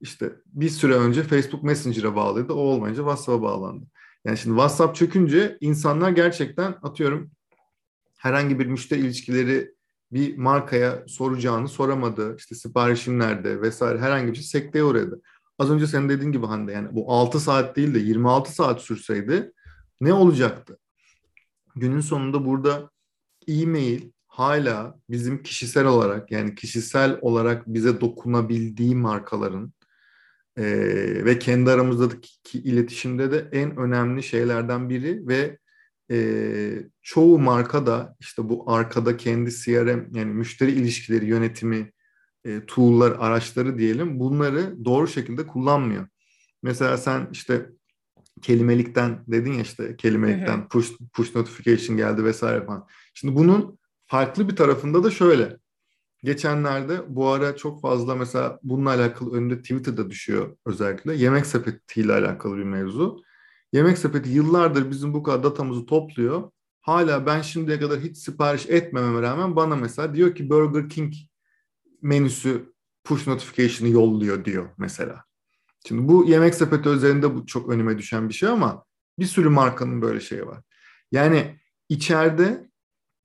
İşte 0.00 0.32
bir 0.46 0.68
süre 0.68 0.94
önce 0.94 1.22
Facebook 1.22 1.62
Messenger'a 1.62 2.16
bağlıydı, 2.16 2.52
o 2.52 2.56
olmayınca 2.56 3.02
WhatsApp'a 3.02 3.42
bağlandı. 3.42 3.86
Yani 4.24 4.38
şimdi 4.38 4.54
WhatsApp 4.54 4.96
çökünce 4.96 5.58
insanlar 5.60 6.10
gerçekten 6.10 6.74
atıyorum 6.82 7.30
herhangi 8.18 8.58
bir 8.58 8.66
müşteri 8.66 9.00
ilişkileri 9.00 9.74
bir 10.12 10.36
markaya 10.38 11.04
soracağını 11.06 11.68
soramadı. 11.68 12.36
İşte 12.36 12.54
siparişin 12.54 13.18
nerede 13.18 13.62
vesaire 13.62 13.98
herhangi 13.98 14.28
bir 14.28 14.36
şey 14.36 14.44
sekteye 14.44 14.84
uğradı. 14.84 15.22
Az 15.58 15.70
önce 15.70 15.86
senin 15.86 16.08
dediğin 16.08 16.32
gibi 16.32 16.46
Hande 16.46 16.72
yani 16.72 16.88
bu 16.92 17.12
6 17.12 17.40
saat 17.40 17.76
değil 17.76 17.94
de 17.94 17.98
26 17.98 18.52
saat 18.52 18.80
sürseydi 18.80 19.52
ne 20.00 20.12
olacaktı? 20.12 20.78
Günün 21.76 22.00
sonunda 22.00 22.46
burada 22.46 22.90
e-mail 23.48 24.10
hala 24.26 24.98
bizim 25.10 25.42
kişisel 25.42 25.86
olarak 25.86 26.30
yani 26.30 26.54
kişisel 26.54 27.18
olarak 27.20 27.66
bize 27.66 28.00
dokunabildiği 28.00 28.96
markaların 28.96 29.72
e, 30.56 30.64
ve 31.24 31.38
kendi 31.38 31.70
aramızdaki 31.70 32.58
iletişimde 32.58 33.30
de 33.30 33.48
en 33.52 33.76
önemli 33.76 34.22
şeylerden 34.22 34.88
biri 34.88 35.28
ve 35.28 35.58
e, 36.10 36.88
çoğu 37.02 37.38
marka 37.38 37.86
da 37.86 38.16
işte 38.20 38.48
bu 38.48 38.72
arkada 38.72 39.16
kendi 39.16 39.50
CRM 39.50 40.06
yani 40.12 40.32
müşteri 40.32 40.70
ilişkileri 40.70 41.26
yönetimi 41.26 41.92
e, 42.44 42.66
tool'lar, 42.66 43.16
araçları 43.18 43.78
diyelim 43.78 44.20
bunları 44.20 44.84
doğru 44.84 45.08
şekilde 45.08 45.46
kullanmıyor. 45.46 46.08
Mesela 46.62 46.96
sen 46.96 47.28
işte 47.32 47.70
kelimelikten 48.42 49.24
dedin 49.26 49.52
ya 49.52 49.60
işte 49.60 49.96
kelimelikten 49.96 50.68
push, 50.68 50.92
push 51.12 51.34
notification 51.34 51.96
geldi 51.96 52.24
vesaire 52.24 52.64
falan. 52.64 52.86
Şimdi 53.14 53.36
bunun 53.36 53.78
farklı 54.06 54.48
bir 54.48 54.56
tarafında 54.56 55.04
da 55.04 55.10
şöyle. 55.10 55.56
Geçenlerde 56.24 57.00
bu 57.08 57.28
ara 57.28 57.56
çok 57.56 57.82
fazla 57.82 58.14
mesela 58.14 58.58
bununla 58.62 58.90
alakalı 58.90 59.36
önünde 59.36 59.58
Twitter'da 59.58 60.10
düşüyor 60.10 60.56
özellikle. 60.66 61.14
Yemek 61.16 61.46
sepetiyle 61.46 62.12
alakalı 62.12 62.56
bir 62.56 62.64
mevzu. 62.64 63.22
Yemek 63.72 63.98
sepeti 63.98 64.30
yıllardır 64.30 64.90
bizim 64.90 65.14
bu 65.14 65.22
kadar 65.22 65.42
datamızı 65.42 65.86
topluyor. 65.86 66.50
Hala 66.80 67.26
ben 67.26 67.42
şimdiye 67.42 67.80
kadar 67.80 68.00
hiç 68.00 68.16
sipariş 68.16 68.66
etmememe 68.66 69.22
rağmen 69.22 69.56
bana 69.56 69.76
mesela 69.76 70.14
diyor 70.14 70.34
ki 70.34 70.50
Burger 70.50 70.88
King 70.88 71.14
menüsü 72.02 72.72
push 73.04 73.26
notification'ı 73.26 73.92
yolluyor 73.92 74.44
diyor 74.44 74.68
mesela. 74.78 75.24
Şimdi 75.88 76.08
bu 76.08 76.24
yemek 76.24 76.54
sepeti 76.54 76.88
üzerinde 76.88 77.34
bu 77.34 77.46
çok 77.46 77.70
önüme 77.70 77.98
düşen 77.98 78.28
bir 78.28 78.34
şey 78.34 78.48
ama 78.48 78.84
bir 79.18 79.24
sürü 79.24 79.48
markanın 79.48 80.02
böyle 80.02 80.20
şeyi 80.20 80.46
var. 80.46 80.62
Yani 81.12 81.60
içeride 81.88 82.70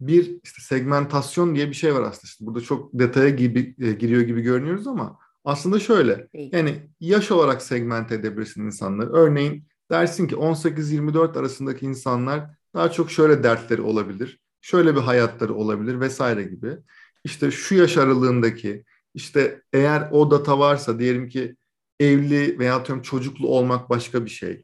bir 0.02 0.40
işte 0.44 0.62
segmentasyon 0.62 1.56
diye 1.56 1.68
bir 1.68 1.74
şey 1.74 1.96
var 1.96 2.02
aslında. 2.02 2.24
İşte 2.24 2.46
burada 2.46 2.62
çok 2.62 2.94
detaya 2.94 3.30
gibi 3.30 3.76
e, 3.80 3.92
giriyor 3.92 4.22
gibi 4.22 4.42
görünüyoruz 4.42 4.88
ama 4.88 5.20
aslında 5.46 5.80
şöyle. 5.80 6.28
Yani 6.34 6.90
yaş 7.00 7.32
olarak 7.32 7.62
segmente 7.62 8.16
edebilirsin 8.16 8.66
insanları. 8.66 9.12
Örneğin 9.14 9.68
dersin 9.94 10.28
ki 10.28 10.36
18-24 10.36 11.40
arasındaki 11.40 11.86
insanlar 11.86 12.50
daha 12.74 12.92
çok 12.92 13.12
şöyle 13.12 13.44
dertleri 13.44 13.82
olabilir. 13.82 14.40
Şöyle 14.62 14.96
bir 14.96 15.02
hayatları 15.02 15.54
olabilir 15.54 16.00
vesaire 16.00 16.44
gibi. 16.44 16.78
İşte 17.24 17.52
şu 17.52 17.76
yaş 17.76 17.98
aralığındaki 17.98 18.84
işte 19.14 19.62
eğer 19.74 20.10
o 20.12 20.32
data 20.32 20.60
varsa 20.60 21.00
diyelim 21.00 21.30
ki 21.30 21.56
evli 22.00 22.60
veya 22.60 22.76
atıyorum 22.76 23.04
çocuklu 23.04 23.48
olmak 23.48 23.90
başka 23.90 24.26
bir 24.26 24.30
şey. 24.30 24.62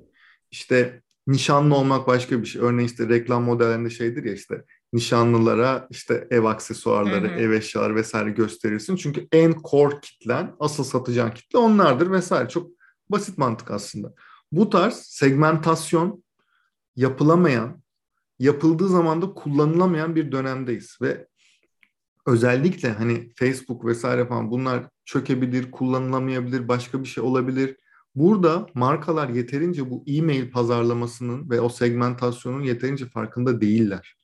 İşte 0.51 1.01
nişanlı 1.27 1.75
olmak 1.75 2.07
başka 2.07 2.41
bir 2.41 2.47
şey. 2.47 2.61
Örneğin 2.61 2.87
işte 2.87 3.09
reklam 3.09 3.43
modellerinde 3.43 3.89
şeydir 3.89 4.23
ya 4.23 4.33
işte 4.33 4.63
nişanlılara 4.93 5.87
işte 5.89 6.27
ev 6.31 6.43
aksesuarları, 6.43 7.29
hı 7.29 7.35
hı. 7.35 7.39
ev 7.39 7.51
eşyaları 7.51 7.95
vesaire 7.95 8.29
gösterirsin. 8.29 8.95
Çünkü 8.95 9.27
en 9.31 9.55
core 9.71 9.99
kitlen, 10.01 10.55
asıl 10.59 10.83
satacağın 10.83 11.31
kitle 11.31 11.59
onlardır 11.59 12.11
vesaire. 12.11 12.49
Çok 12.49 12.71
basit 13.09 13.37
mantık 13.37 13.71
aslında. 13.71 14.13
Bu 14.51 14.69
tarz 14.69 14.95
segmentasyon 14.95 16.23
yapılamayan, 16.95 17.83
yapıldığı 18.39 18.87
zaman 18.87 19.21
da 19.21 19.33
kullanılamayan 19.33 20.15
bir 20.15 20.31
dönemdeyiz 20.31 20.97
ve 21.01 21.27
özellikle 22.25 22.91
hani 22.91 23.33
Facebook 23.35 23.85
vesaire 23.85 24.27
falan 24.27 24.51
bunlar 24.51 24.89
çökebilir, 25.05 25.71
kullanılamayabilir, 25.71 26.67
başka 26.67 27.03
bir 27.03 27.07
şey 27.07 27.23
olabilir. 27.23 27.77
Burada 28.15 28.67
markalar 28.73 29.29
yeterince 29.29 29.89
bu 29.89 30.03
e-mail 30.07 30.51
pazarlamasının 30.51 31.49
ve 31.49 31.61
o 31.61 31.69
segmentasyonun 31.69 32.61
yeterince 32.61 33.05
farkında 33.05 33.61
değiller. 33.61 34.18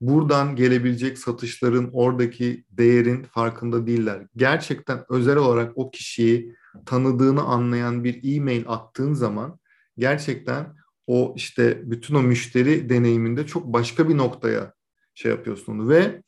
Buradan 0.00 0.56
gelebilecek 0.56 1.18
satışların 1.18 1.90
oradaki 1.92 2.64
değerin 2.70 3.22
farkında 3.22 3.86
değiller. 3.86 4.26
Gerçekten 4.36 5.04
özel 5.08 5.36
olarak 5.36 5.72
o 5.78 5.90
kişiyi 5.90 6.54
tanıdığını 6.86 7.42
anlayan 7.42 8.04
bir 8.04 8.36
e-mail 8.36 8.64
attığın 8.66 9.12
zaman 9.12 9.58
gerçekten 9.98 10.74
o 11.06 11.34
işte 11.36 11.90
bütün 11.90 12.14
o 12.14 12.22
müşteri 12.22 12.88
deneyiminde 12.88 13.46
çok 13.46 13.66
başka 13.66 14.08
bir 14.08 14.16
noktaya 14.16 14.72
şey 15.14 15.30
yapıyorsun 15.30 15.88
ve 15.88 16.22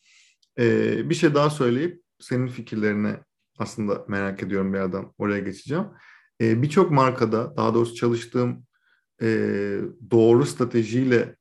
e, 0.59 1.11
bir 1.11 1.15
şey 1.15 1.35
daha 1.35 1.51
söyleyip 1.51 2.03
senin 2.21 2.47
fikirlerini 2.47 3.17
aslında 3.59 4.05
merak 4.09 4.43
ediyorum 4.43 4.75
bir 4.75 4.79
adam 4.79 5.15
oraya 5.19 5.41
geçeceğim. 5.41 5.85
E, 6.41 6.63
Birçok 6.63 6.91
markada 6.91 7.57
daha 7.57 7.75
doğrusu 7.75 7.95
çalıştığım 7.95 8.67
e, 9.23 9.29
doğru 10.11 10.47
stratejiyle 10.47 11.37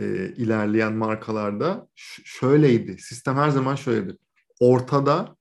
e, 0.00 0.32
ilerleyen 0.36 0.92
markalarda 0.92 1.88
şöyleydi. 2.24 2.98
Sistem 2.98 3.36
her 3.36 3.50
zaman 3.50 3.74
şöyledir. 3.74 4.16
Ortada 4.60 5.36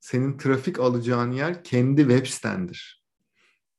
senin 0.00 0.38
trafik 0.38 0.80
alacağın 0.80 1.32
yer 1.32 1.64
kendi 1.64 2.00
web 2.00 2.26
sitendir. 2.26 3.04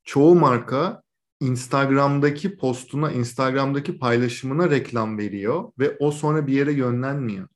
Çoğu 0.03 0.35
marka 0.35 1.01
Instagram'daki 1.39 2.57
postuna, 2.57 3.11
Instagram'daki 3.11 3.99
paylaşımına 3.99 4.69
reklam 4.69 5.17
veriyor 5.17 5.71
ve 5.79 5.97
o 5.99 6.11
sonra 6.11 6.47
bir 6.47 6.53
yere 6.53 6.73
yönlenmiyor. 6.73 7.47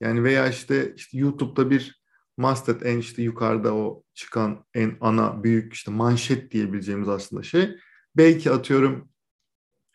Yani 0.00 0.24
veya 0.24 0.48
işte, 0.48 0.94
işte 0.96 1.18
YouTube'da 1.18 1.70
bir 1.70 2.02
masthead 2.36 2.80
en 2.82 2.98
işte 2.98 3.22
yukarıda 3.22 3.74
o 3.74 4.02
çıkan 4.14 4.64
en 4.74 4.96
ana 5.00 5.44
büyük 5.44 5.72
işte 5.72 5.90
manşet 5.90 6.50
diyebileceğimiz 6.50 7.08
aslında 7.08 7.42
şey. 7.42 7.76
Belki 8.16 8.50
atıyorum 8.50 9.08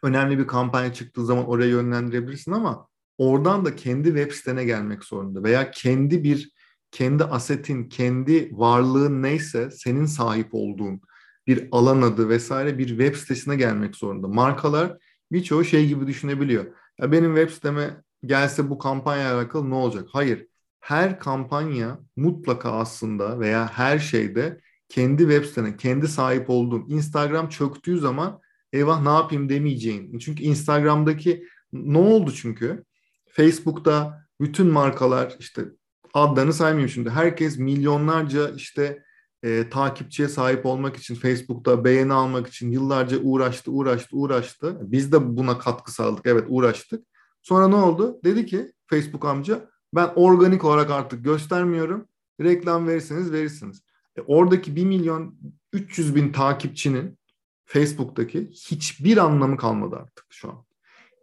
önemli 0.06 0.39
bir 0.39 0.48
kampanya 0.48 0.94
çıktığı 0.94 1.26
zaman 1.26 1.46
oraya 1.46 1.70
yönlendirebilirsin 1.70 2.52
ama 2.52 2.88
oradan 3.18 3.65
da 3.65 3.76
kendi 3.76 4.08
web 4.08 4.32
sitene 4.32 4.65
gelmek 4.65 5.04
zorunda 5.04 5.44
veya 5.44 5.72
kendi 5.72 6.24
bir 6.24 6.56
kendi 6.91 7.24
asetin, 7.24 7.89
kendi 7.89 8.50
varlığın 8.52 9.24
neyse 9.24 9.72
senin 9.72 10.06
sahip 10.06 10.50
olduğun 10.52 11.02
bir 11.48 11.68
alan 11.72 12.02
adı 12.02 12.30
vesaire 12.30 12.78
bir 12.78 12.88
web 12.88 13.15
sitesine 13.15 13.56
gelmek 13.56 13.96
zorunda. 13.96 14.28
Markalar 14.28 14.98
birçoğu 15.32 15.63
şey 15.63 15.88
gibi 15.88 16.08
düşünebiliyor. 16.08 16.65
Ya 17.00 17.12
benim 17.12 17.36
web 17.36 17.54
siteme 17.54 18.02
gelse 18.26 18.70
bu 18.70 18.78
kampanya 18.78 19.36
alakalı 19.36 19.70
ne 19.70 19.76
olacak? 19.76 20.08
Hayır. 20.12 20.48
Her 20.80 21.20
kampanya 21.20 22.00
mutlaka 22.15 22.72
aslında 22.72 23.39
veya 23.39 23.68
her 23.68 24.00
şeyde 24.00 24.62
kendi 24.89 25.22
web 25.22 25.46
sitene, 25.46 25.78
kendi 25.78 26.08
sahip 26.08 26.50
olduğun 26.50 26.86
Instagram 26.88 27.50
çöktüğü 27.50 28.00
zaman 28.00 28.39
eyvah 28.75 29.01
ne 29.01 29.09
yapayım 29.09 29.49
demeyeceğin. 29.49 30.19
Çünkü 30.19 30.43
Instagram'daki 30.43 31.47
ne 31.73 31.97
oldu 31.97 32.31
çünkü? 32.31 32.83
Facebook'ta 33.29 34.25
bütün 34.41 34.67
markalar 34.67 35.35
işte 35.39 35.65
adlarını 36.13 36.53
saymayayım 36.53 36.89
şimdi. 36.89 37.09
Herkes 37.09 37.57
milyonlarca 37.57 38.49
işte 38.49 39.03
e, 39.43 39.69
takipçiye 39.69 40.27
sahip 40.27 40.65
olmak 40.65 40.97
için 40.97 41.15
Facebook'ta 41.15 41.85
beğeni 41.85 42.13
almak 42.13 42.47
için 42.47 42.71
yıllarca 42.71 43.17
uğraştı, 43.17 43.71
uğraştı, 43.71 44.17
uğraştı. 44.17 44.77
Biz 44.81 45.11
de 45.11 45.38
buna 45.38 45.59
katkı 45.59 45.91
sağladık. 45.91 46.25
Evet 46.25 46.43
uğraştık. 46.47 47.05
Sonra 47.41 47.67
ne 47.67 47.75
oldu? 47.75 48.19
Dedi 48.23 48.45
ki 48.45 48.71
Facebook 48.88 49.25
amca 49.25 49.69
ben 49.95 50.09
organik 50.15 50.65
olarak 50.65 50.91
artık 50.91 51.23
göstermiyorum. 51.23 52.07
Reklam 52.41 52.88
verirseniz 52.88 53.31
verirsiniz. 53.31 53.83
E, 54.17 54.21
oradaki 54.21 54.75
1 54.75 54.85
milyon 54.85 55.35
300 55.73 56.15
bin 56.15 56.31
takipçinin 56.31 57.17
Facebook'taki 57.65 58.49
hiçbir 58.51 59.17
anlamı 59.17 59.58
kalmadı 59.58 59.95
artık 59.95 60.25
şu 60.30 60.49
an. 60.49 60.65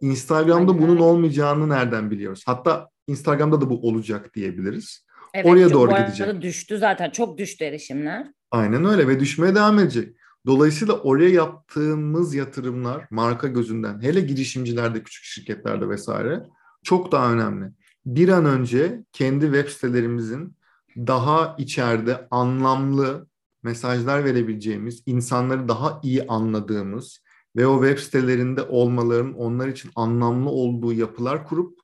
Instagram'da 0.01 0.71
Aynen. 0.71 0.83
bunun 0.83 0.97
olmayacağını 0.97 1.69
nereden 1.69 2.11
biliyoruz? 2.11 2.43
Hatta 2.45 2.89
Instagram'da 3.07 3.61
da 3.61 3.69
bu 3.69 3.87
olacak 3.87 4.33
diyebiliriz. 4.35 5.05
Evet, 5.33 5.45
Oraya 5.45 5.69
doğru 5.69 5.91
gidecek. 5.91 6.41
düştü 6.41 6.77
zaten. 6.77 7.09
Çok 7.09 7.37
düştü 7.37 7.65
erişimler. 7.65 8.27
Aynen 8.51 8.85
öyle 8.85 9.07
ve 9.07 9.19
düşmeye 9.19 9.55
devam 9.55 9.79
edecek. 9.79 10.15
Dolayısıyla 10.45 10.93
oraya 10.93 11.29
yaptığımız 11.29 12.35
yatırımlar 12.35 13.07
marka 13.09 13.47
gözünden 13.47 14.01
hele 14.01 14.21
girişimcilerde, 14.21 15.03
küçük 15.03 15.23
şirketlerde 15.23 15.89
vesaire 15.89 16.43
çok 16.83 17.11
daha 17.11 17.33
önemli. 17.33 17.65
Bir 18.05 18.29
an 18.29 18.45
önce 18.45 19.03
kendi 19.13 19.45
web 19.45 19.67
sitelerimizin 19.69 20.57
daha 20.97 21.55
içeride 21.57 22.27
anlamlı 22.31 23.27
mesajlar 23.63 24.25
verebileceğimiz, 24.25 25.03
insanları 25.05 25.67
daha 25.67 25.99
iyi 26.03 26.27
anladığımız 26.27 27.23
ve 27.55 27.67
o 27.67 27.85
web 27.85 27.99
sitelerinde 27.99 28.61
olmaların 28.61 29.33
onlar 29.33 29.67
için 29.67 29.91
anlamlı 29.95 30.49
olduğu 30.49 30.93
yapılar 30.93 31.47
kurup 31.47 31.79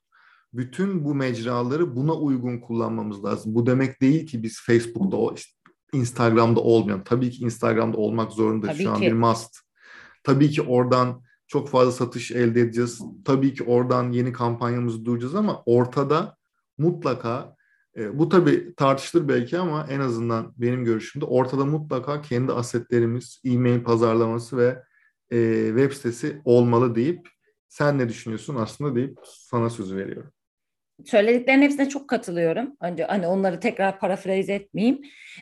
bütün 0.52 1.04
bu 1.04 1.14
mecraları 1.14 1.96
buna 1.96 2.14
uygun 2.14 2.58
kullanmamız 2.58 3.24
lazım. 3.24 3.54
Bu 3.54 3.66
demek 3.66 4.00
değil 4.00 4.26
ki 4.26 4.42
biz 4.42 4.60
Facebook'ta, 4.66 5.18
Instagram'da 5.92 6.60
olmayan. 6.60 7.04
Tabii 7.04 7.30
ki 7.30 7.44
Instagram'da 7.44 7.96
olmak 7.96 8.32
zorunda. 8.32 8.66
Tabii 8.66 8.76
Şu 8.76 8.82
ki. 8.82 8.88
an 8.90 9.00
bir 9.00 9.12
must. 9.12 9.56
Tabii 10.24 10.50
ki 10.50 10.62
oradan 10.62 11.22
çok 11.46 11.68
fazla 11.68 11.92
satış 11.92 12.30
elde 12.30 12.60
edeceğiz. 12.60 13.00
Tabii 13.24 13.54
ki 13.54 13.64
oradan 13.64 14.12
yeni 14.12 14.32
kampanyamızı 14.32 15.04
duyacağız 15.04 15.34
ama 15.34 15.62
ortada 15.66 16.36
mutlaka 16.78 17.56
e, 17.96 18.18
bu 18.18 18.28
tabii 18.28 18.74
tartışılır 18.74 19.28
belki 19.28 19.58
ama 19.58 19.86
en 19.90 20.00
azından 20.00 20.54
benim 20.56 20.84
görüşümde 20.84 21.24
ortada 21.24 21.64
mutlaka 21.64 22.22
kendi 22.22 22.52
asetlerimiz, 22.52 23.40
e-mail 23.44 23.82
pazarlaması 23.82 24.56
ve 24.56 24.82
e, 25.30 25.66
web 25.68 25.92
sitesi 25.92 26.40
olmalı 26.44 26.94
deyip 26.94 27.28
sen 27.68 27.98
ne 27.98 28.08
düşünüyorsun 28.08 28.56
aslında 28.56 28.94
deyip 28.94 29.18
sana 29.24 29.70
sözü 29.70 29.96
veriyorum 29.96 30.32
söylediklerinin 31.04 31.62
hepsine 31.62 31.88
çok 31.88 32.08
katılıyorum. 32.08 32.76
Önce 32.80 33.04
hani 33.04 33.26
onları 33.26 33.60
tekrar 33.60 33.98
parafraze 33.98 34.54
etmeyeyim. 34.54 35.00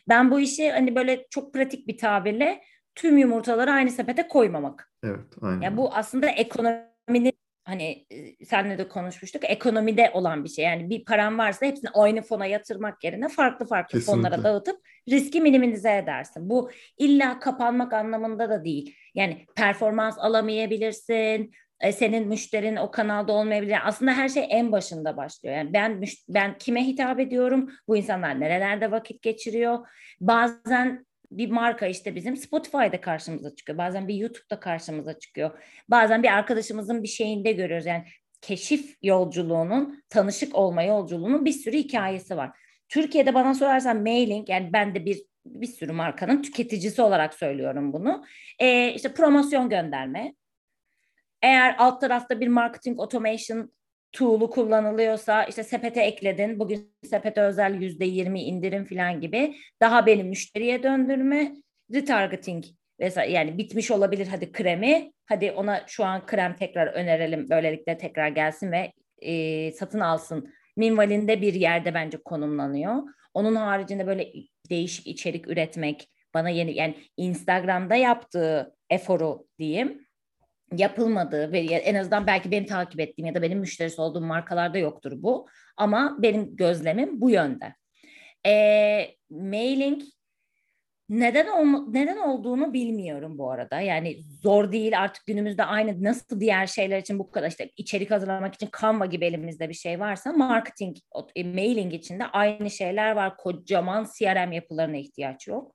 Ben 0.09 0.31
bu 0.31 0.41
işi 0.41 0.71
hani 0.71 0.95
böyle 0.95 1.27
çok 1.31 1.55
pratik 1.55 1.89
bir 1.89 1.99
tabirle 1.99 2.63
tüm 2.95 3.19
yumurtaları 3.19 3.71
aynı 3.71 3.91
sepete 3.91 4.29
koymamak. 4.29 4.93
Evet, 5.03 5.27
aynen. 5.43 5.61
Yani 5.61 5.77
bu 5.77 5.95
aslında 5.95 6.29
ekonominin 6.29 7.33
hani 7.69 8.07
senle 8.45 8.79
de 8.79 8.89
konuşmuştuk 8.89 9.43
ekonomide 9.45 10.11
olan 10.15 10.45
bir 10.45 10.49
şey. 10.49 10.65
Yani 10.65 10.91
bir 10.91 11.05
param 11.05 11.39
varsa 11.39 11.67
hepsini 11.67 11.91
aynı 11.91 12.23
fona 12.23 12.47
yatırmak 12.47 13.05
yerine 13.05 13.29
farklı 13.29 13.67
farklı 13.67 13.99
Kesinlikle. 13.99 14.23
fonlara 14.23 14.45
dağıtıp 14.45 14.81
riski 15.09 15.41
minimize 15.41 15.97
edersin. 15.97 16.51
Bu 16.51 16.71
illa 16.99 17.39
kapanmak 17.39 17.93
anlamında 17.93 18.51
da 18.51 18.65
değil. 18.65 18.95
Yani 19.15 19.47
performans 19.57 20.19
alamayabilirsin, 20.19 21.53
e, 21.81 21.93
senin 21.93 22.29
müşterin 22.29 22.77
o 22.77 22.91
kanalda 22.91 23.33
olmayabilir. 23.33 23.79
Aslında 23.85 24.13
her 24.13 24.29
şey 24.29 24.47
en 24.51 24.73
başında 24.73 25.17
başlıyor. 25.17 25.57
Yani 25.57 25.73
ben 25.73 26.03
ben 26.29 26.59
kime 26.59 26.87
hitap 26.87 27.21
ediyorum? 27.21 27.71
Bu 27.89 27.97
insanlar 27.97 28.41
nerelerde 28.41 28.91
vakit 28.91 29.23
geçiriyor? 29.23 29.79
Bazen 30.21 31.07
bir 31.31 31.51
marka 31.51 31.87
işte 31.87 32.15
bizim 32.15 32.37
Spotify'da 32.37 33.01
karşımıza 33.01 33.55
çıkıyor. 33.55 33.79
Bazen 33.79 34.09
bir 34.09 34.15
YouTube'da 34.15 34.61
karşımıza 34.61 35.19
çıkıyor. 35.19 35.63
Bazen 35.89 36.23
bir 36.23 36.29
arkadaşımızın 36.29 37.03
bir 37.03 37.09
şeyinde 37.09 37.53
görüyoruz. 37.53 37.87
Yani 37.87 38.05
keşif 38.41 38.97
yolculuğunun, 39.03 40.05
tanışık 40.09 40.55
olma 40.55 40.83
yolculuğunun 40.83 41.45
bir 41.45 41.53
sürü 41.53 41.77
hikayesi 41.77 42.37
var. 42.37 42.51
Türkiye'de 42.89 43.35
bana 43.35 43.55
sorarsan 43.55 44.03
mailing 44.03 44.51
yani 44.51 44.73
ben 44.73 44.95
de 44.95 45.05
bir 45.05 45.29
bir 45.47 45.67
sürü 45.67 45.93
markanın 45.93 46.43
tüketicisi 46.43 47.03
olarak 47.03 47.35
söylüyorum 47.35 47.93
bunu. 47.93 48.25
Ee, 48.59 48.93
işte 48.95 49.15
promosyon 49.15 49.69
gönderme, 49.69 50.35
eğer 51.43 51.75
alt 51.79 52.01
tarafta 52.01 52.41
bir 52.41 52.49
marketing 52.49 53.01
automation 53.01 53.73
tool'u 54.13 54.51
kullanılıyorsa 54.51 55.45
işte 55.45 55.63
sepete 55.63 56.03
ekledin. 56.03 56.59
Bugün 56.59 56.95
sepete 57.05 57.41
özel 57.41 57.83
yüzde 57.83 58.05
yirmi 58.05 58.43
indirim 58.43 58.85
falan 58.85 59.21
gibi. 59.21 59.55
Daha 59.81 60.07
benim 60.07 60.29
müşteriye 60.29 60.83
döndürme, 60.83 61.57
retargeting 61.95 62.65
vesaire 63.01 63.33
yani 63.33 63.59
bitmiş 63.59 63.91
olabilir 63.91 64.27
hadi 64.27 64.53
kremi. 64.53 65.13
Hadi 65.27 65.53
ona 65.53 65.85
şu 65.87 66.05
an 66.05 66.27
krem 66.27 66.57
tekrar 66.57 66.87
önerelim. 66.87 67.51
Böylelikle 67.51 67.99
tekrar 67.99 68.29
gelsin 68.29 68.73
ve 68.73 68.93
e, 69.19 69.73
satın 69.73 70.01
alsın. 70.01 70.55
Minvalinde 70.77 71.43
bir 71.43 71.55
yerde 71.55 71.95
bence 71.95 72.19
konumlanıyor. 72.19 73.03
Onun 73.35 73.57
haricinde 73.57 74.07
böyle 74.07 74.33
değişik 74.71 75.07
içerik 75.07 75.49
üretmek, 75.49 76.09
bana 76.35 76.49
yeni 76.49 76.75
yani 76.75 76.95
Instagram'da 77.17 77.95
yaptığı 77.95 78.77
eforu 78.91 79.47
diyeyim 79.59 80.08
yapılmadığı 80.77 81.53
ve 81.53 81.59
en 81.61 81.95
azından 81.95 82.27
belki 82.27 82.51
benim 82.51 82.67
takip 82.67 83.01
ettiğim 83.01 83.27
ya 83.27 83.35
da 83.35 83.43
benim 83.43 83.59
müşterisi 83.59 84.01
olduğum 84.01 84.21
markalarda 84.21 84.79
yoktur 84.79 85.13
bu. 85.17 85.47
Ama 85.77 86.17
benim 86.19 86.57
gözlemim 86.57 87.21
bu 87.21 87.31
yönde. 87.31 87.75
E, 88.47 88.53
mailing 89.31 90.03
neden 91.09 91.47
ol, 91.47 91.93
neden 91.93 92.17
olduğunu 92.17 92.73
bilmiyorum 92.73 93.39
bu 93.39 93.51
arada. 93.51 93.81
Yani 93.81 94.17
zor 94.43 94.73
değil 94.73 95.01
artık 95.01 95.27
günümüzde 95.27 95.65
aynı 95.65 96.05
nasıl 96.05 96.41
diğer 96.41 96.67
şeyler 96.67 96.99
için 96.99 97.19
bu 97.19 97.31
kadar 97.31 97.49
işte 97.49 97.71
içerik 97.77 98.11
hazırlamak 98.11 98.55
için 98.55 98.69
Canva 98.81 99.07
gibi 99.07 99.25
elimizde 99.25 99.69
bir 99.69 99.75
şey 99.75 100.01
varsa 100.01 100.33
marketing, 100.33 100.97
e, 101.37 101.45
mailing 101.45 101.95
için 101.95 102.21
de 102.21 102.25
aynı 102.25 102.71
şeyler 102.71 103.13
var. 103.13 103.37
Kocaman 103.37 104.07
CRM 104.19 104.53
yapılarına 104.53 104.97
ihtiyaç 104.97 105.49
yok. 105.49 105.75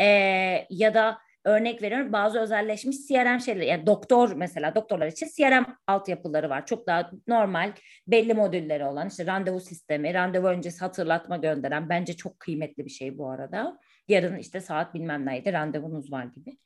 Ee, 0.00 0.66
ya 0.70 0.94
da 0.94 1.18
örnek 1.44 1.82
veriyorum 1.82 2.12
bazı 2.12 2.40
özelleşmiş 2.40 3.08
CRM 3.08 3.40
şeyleri 3.40 3.66
yani 3.66 3.86
doktor 3.86 4.32
mesela 4.32 4.74
doktorlar 4.74 5.06
için 5.06 5.28
CRM 5.36 5.64
altyapıları 5.86 6.50
var. 6.50 6.66
Çok 6.66 6.86
daha 6.86 7.10
normal 7.28 7.72
belli 8.06 8.34
modülleri 8.34 8.84
olan 8.84 9.08
işte 9.08 9.26
randevu 9.26 9.60
sistemi, 9.60 10.14
randevu 10.14 10.46
öncesi 10.46 10.80
hatırlatma 10.80 11.36
gönderen 11.36 11.88
bence 11.88 12.12
çok 12.16 12.40
kıymetli 12.40 12.84
bir 12.84 12.90
şey 12.90 13.18
bu 13.18 13.30
arada. 13.30 13.78
Yarın 14.08 14.38
işte 14.38 14.60
saat 14.60 14.94
bilmem 14.94 15.26
neydi 15.26 15.52
randevunuz 15.52 16.12
var 16.12 16.24
gibi. 16.24 16.58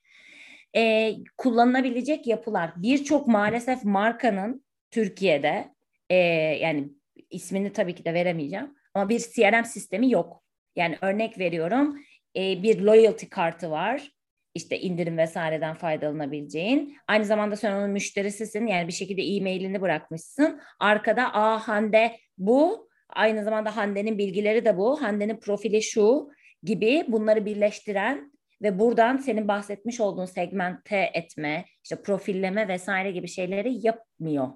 Ee, 0.76 1.16
kullanılabilecek 1.36 2.26
yapılar 2.26 2.70
birçok 2.76 3.26
maalesef 3.26 3.84
markanın 3.84 4.64
Türkiye'de 4.90 5.74
e, 6.10 6.16
yani 6.60 6.88
ismini 7.30 7.72
tabii 7.72 7.94
ki 7.94 8.04
de 8.04 8.14
veremeyeceğim 8.14 8.74
ama 8.94 9.08
bir 9.08 9.18
CRM 9.18 9.64
sistemi 9.64 10.10
yok. 10.10 10.42
Yani 10.76 10.98
örnek 11.00 11.38
veriyorum 11.38 11.98
e, 12.36 12.62
bir 12.62 12.80
loyalty 12.80 13.26
kartı 13.26 13.70
var 13.70 14.17
işte 14.54 14.80
indirim 14.80 15.18
vesaireden 15.18 15.74
faydalanabileceğin. 15.74 16.96
Aynı 17.08 17.24
zamanda 17.24 17.56
sen 17.56 17.72
onun 17.72 17.90
müşterisisin. 17.90 18.66
Yani 18.66 18.88
bir 18.88 18.92
şekilde 18.92 19.22
e-mailini 19.22 19.80
bırakmışsın. 19.80 20.60
Arkada 20.80 21.34
a 21.34 21.68
Hande 21.68 22.16
bu. 22.38 22.88
Aynı 23.08 23.44
zamanda 23.44 23.76
Hande'nin 23.76 24.18
bilgileri 24.18 24.64
de 24.64 24.76
bu. 24.76 25.02
Hande'nin 25.02 25.40
profili 25.40 25.82
şu 25.82 26.30
gibi 26.62 27.04
bunları 27.08 27.46
birleştiren 27.46 28.32
ve 28.62 28.78
buradan 28.78 29.16
senin 29.16 29.48
bahsetmiş 29.48 30.00
olduğun 30.00 30.24
segmente 30.24 31.10
etme, 31.14 31.64
işte 31.84 32.02
profilleme 32.02 32.68
vesaire 32.68 33.10
gibi 33.10 33.28
şeyleri 33.28 33.86
yapmıyor. 33.86 34.48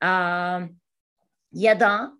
Aa, 0.00 0.60
ya 1.52 1.80
da 1.80 2.12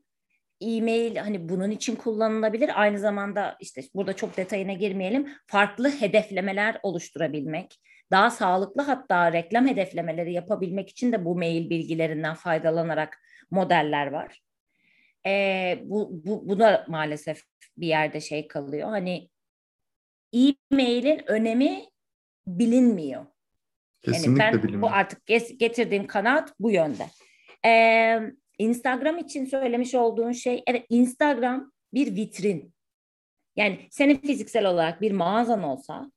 e-mail 0.60 1.16
hani 1.16 1.48
bunun 1.48 1.70
için 1.70 1.96
kullanılabilir. 1.96 2.70
Aynı 2.74 2.98
zamanda 2.98 3.56
işte 3.60 3.82
burada 3.94 4.16
çok 4.16 4.36
detayına 4.36 4.72
girmeyelim. 4.72 5.28
Farklı 5.46 5.90
hedeflemeler 5.90 6.80
oluşturabilmek, 6.82 7.80
daha 8.10 8.30
sağlıklı 8.30 8.82
hatta 8.82 9.32
reklam 9.32 9.68
hedeflemeleri 9.68 10.32
yapabilmek 10.32 10.88
için 10.88 11.12
de 11.12 11.24
bu 11.24 11.36
mail 11.36 11.70
bilgilerinden 11.70 12.34
faydalanarak 12.34 13.18
modeller 13.50 14.06
var. 14.06 14.42
Ee, 15.26 15.78
bu, 15.84 16.10
bu, 16.26 16.48
bu 16.48 16.58
da 16.58 16.84
maalesef 16.88 17.42
bir 17.76 17.86
yerde 17.86 18.20
şey 18.20 18.48
kalıyor. 18.48 18.88
Hani 18.88 19.28
e-mailin 20.34 21.22
önemi 21.26 21.84
bilinmiyor. 22.46 23.26
Kesinlikle 24.02 24.44
yani 24.44 24.52
ben 24.52 24.62
bilinmiyor. 24.62 24.82
bu 24.82 24.86
artık 24.86 25.26
getirdiğim 25.58 26.06
kanaat 26.06 26.54
bu 26.60 26.70
yönde. 26.70 27.06
Ee, 27.64 28.20
Instagram 28.58 29.18
için 29.18 29.44
söylemiş 29.44 29.94
olduğun 29.94 30.32
şey 30.32 30.62
evet 30.66 30.86
Instagram 30.88 31.72
bir 31.94 32.16
vitrin. 32.16 32.74
Yani 33.56 33.78
senin 33.90 34.16
fiziksel 34.16 34.66
olarak 34.66 35.00
bir 35.00 35.12
mağazan 35.12 35.62
olsa 35.62 36.10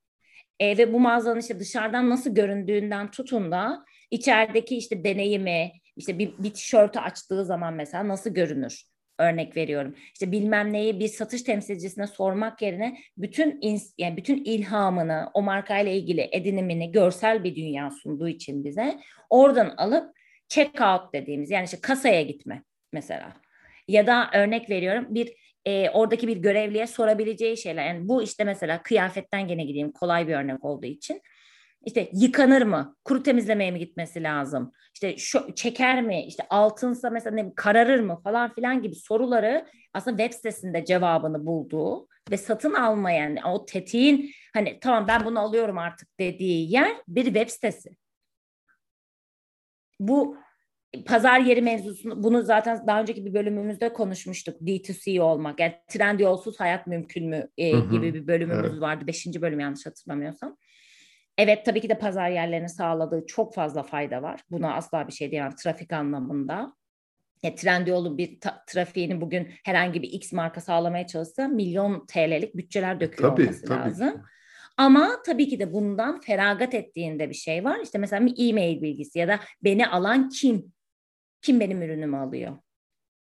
e, 0.60 0.78
ve 0.78 0.94
bu 0.94 1.00
mağazanın 1.00 1.40
işte 1.40 1.60
dışarıdan 1.60 2.10
nasıl 2.10 2.36
göründüğünden 2.36 3.12
tutun 3.12 3.52
da 3.52 3.86
içerideki 4.12 4.78
işte 4.78 5.04
deneyimi 5.04 5.72
işte 5.96 6.20
bir, 6.20 6.38
bir 6.38 6.54
tişörtü 6.54 7.00
açtığı 7.00 7.46
zaman 7.46 7.74
mesela 7.74 8.08
nasıl 8.08 8.30
görünür? 8.30 8.84
Örnek 9.20 9.58
veriyorum. 9.58 9.96
İşte 10.14 10.32
bilmem 10.32 10.74
neyi 10.74 11.00
bir 11.00 11.08
satış 11.08 11.42
temsilcisine 11.42 12.08
sormak 12.08 12.62
yerine 12.62 12.98
bütün 13.18 13.58
ins, 13.62 13.94
yani 13.98 14.18
bütün 14.18 14.44
ilhamını 14.44 15.30
o 15.34 15.42
markayla 15.42 15.92
ilgili 15.92 16.30
edinimini 16.32 16.92
görsel 16.92 17.44
bir 17.44 17.56
dünya 17.56 17.92
sunduğu 17.92 18.28
için 18.28 18.64
bize 18.64 19.00
oradan 19.30 19.74
alıp 19.78 20.19
check 20.50 20.82
out 20.82 21.14
dediğimiz 21.14 21.52
yani 21.52 21.66
işte 21.66 21.82
kasaya 21.82 22.22
gitme 22.22 22.64
mesela. 22.94 23.34
Ya 23.88 24.08
da 24.08 24.30
örnek 24.34 24.70
veriyorum 24.70 25.06
bir 25.10 25.34
e, 25.66 25.90
oradaki 25.90 26.28
bir 26.28 26.38
görevliye 26.38 26.88
sorabileceği 26.88 27.58
şeyler. 27.58 27.88
Yani 27.88 28.10
bu 28.10 28.24
işte 28.24 28.44
mesela 28.44 28.84
kıyafetten 28.84 29.48
gene 29.48 29.64
gideyim 29.64 29.92
kolay 29.92 30.28
bir 30.28 30.34
örnek 30.34 30.66
olduğu 30.66 30.86
için. 30.86 31.22
İşte 31.86 32.10
yıkanır 32.14 32.62
mı? 32.62 32.96
Kuru 33.06 33.24
temizlemeye 33.24 33.72
mi 33.72 33.80
gitmesi 33.80 34.24
lazım? 34.24 34.72
İşte 34.94 35.18
şu 35.18 35.56
çeker 35.56 36.02
mi? 36.02 36.26
İşte 36.26 36.44
altınsa 36.50 37.10
mesela 37.10 37.36
ne 37.36 37.54
kararır 37.56 38.00
mı 38.00 38.22
falan 38.24 38.54
filan 38.54 38.82
gibi 38.82 38.96
soruları 38.96 39.66
aslında 39.94 40.18
web 40.18 40.34
sitesinde 40.36 40.86
cevabını 40.86 41.46
bulduğu 41.46 42.08
ve 42.32 42.38
satın 42.38 42.74
almayan 42.74 43.38
o 43.46 43.66
tetiğin 43.66 44.32
hani 44.54 44.80
tamam 44.80 45.08
ben 45.08 45.26
bunu 45.26 45.40
alıyorum 45.40 45.78
artık 45.78 46.20
dediği 46.20 46.72
yer 46.72 46.96
bir 47.08 47.26
web 47.26 47.50
sitesi. 47.50 47.90
Bu 50.00 50.38
pazar 51.06 51.40
yeri 51.40 51.62
mevzusunu 51.62 52.24
bunu 52.24 52.44
zaten 52.44 52.88
daha 52.88 53.02
önceki 53.02 53.26
bir 53.26 53.34
bölümümüzde 53.34 53.94
konuşmuştuk. 53.94 54.62
D2C 54.62 55.22
olmak. 55.22 55.60
Yani 55.60 55.76
trend 55.88 56.20
yolsuz 56.20 56.60
hayat 56.60 56.88
mümkün 56.88 57.30
mü 57.30 57.50
e, 57.58 57.70
gibi 57.72 58.14
bir 58.14 58.28
bölümümüz 58.28 58.72
evet. 58.72 58.82
vardı. 58.82 59.08
Beşinci 59.08 59.42
bölüm 59.42 59.60
yanlış 59.60 59.86
hatırlamıyorsam. 59.86 60.58
Evet 61.38 61.66
tabii 61.66 61.82
ki 61.82 61.90
de 61.90 62.00
pazar 62.00 62.30
yerlerini 62.30 62.70
sağladığı 62.70 63.26
çok 63.26 63.56
fazla 63.56 63.84
fayda 63.84 64.22
var. 64.22 64.42
Buna 64.52 64.74
asla 64.74 65.08
bir 65.08 65.14
şey 65.14 65.32
diyemem 65.32 65.56
trafik 65.56 65.94
anlamında. 65.94 66.74
E, 67.44 67.56
Trendyol'un 67.56 68.18
bir 68.18 68.40
ta- 68.40 68.64
trafiğini 68.68 69.22
bugün 69.22 69.52
herhangi 69.64 70.02
bir 70.02 70.10
X 70.10 70.34
marka 70.34 70.62
sağlamaya 70.62 71.08
çalışsa 71.08 71.48
milyon 71.48 72.06
TL'lik 72.06 72.56
bütçeler 72.56 73.00
döküyor 73.00 73.32
tabii, 73.32 73.42
olması 73.42 73.66
tabii. 73.66 73.80
lazım. 73.80 74.24
Ama 74.80 75.22
tabii 75.26 75.50
ki 75.50 75.60
de 75.60 75.74
bundan 75.74 76.20
feragat 76.20 76.74
ettiğinde 76.74 77.30
bir 77.30 77.36
şey 77.36 77.64
var. 77.64 77.80
İşte 77.84 77.98
mesela 77.98 78.26
bir 78.26 78.50
e-mail 78.50 78.82
bilgisi 78.82 79.20
ya 79.20 79.28
da 79.28 79.40
beni 79.64 79.88
alan 79.88 80.30
kim? 80.30 80.74
Kim 81.42 81.60
benim 81.60 81.82
ürünümü 81.82 82.18
alıyor? 82.18 82.58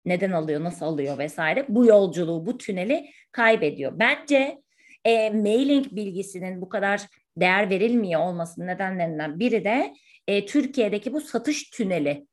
Neden 0.04 0.30
alıyor, 0.30 0.64
nasıl 0.64 0.86
alıyor 0.86 1.18
vesaire. 1.18 1.66
Bu 1.68 1.86
yolculuğu, 1.86 2.46
bu 2.46 2.58
tüneli 2.58 3.10
kaybediyor. 3.32 3.92
Bence 3.98 4.62
e, 5.04 5.30
mailing 5.30 5.86
bilgisinin 5.92 6.60
bu 6.60 6.68
kadar 6.68 7.02
değer 7.36 7.70
verilmiyor 7.70 8.20
olmasının 8.20 8.66
nedenlerinden 8.66 9.38
biri 9.40 9.64
de 9.64 9.94
e, 10.28 10.46
Türkiye'deki 10.46 11.12
bu 11.12 11.20
satış 11.20 11.70
tüneli 11.70 12.26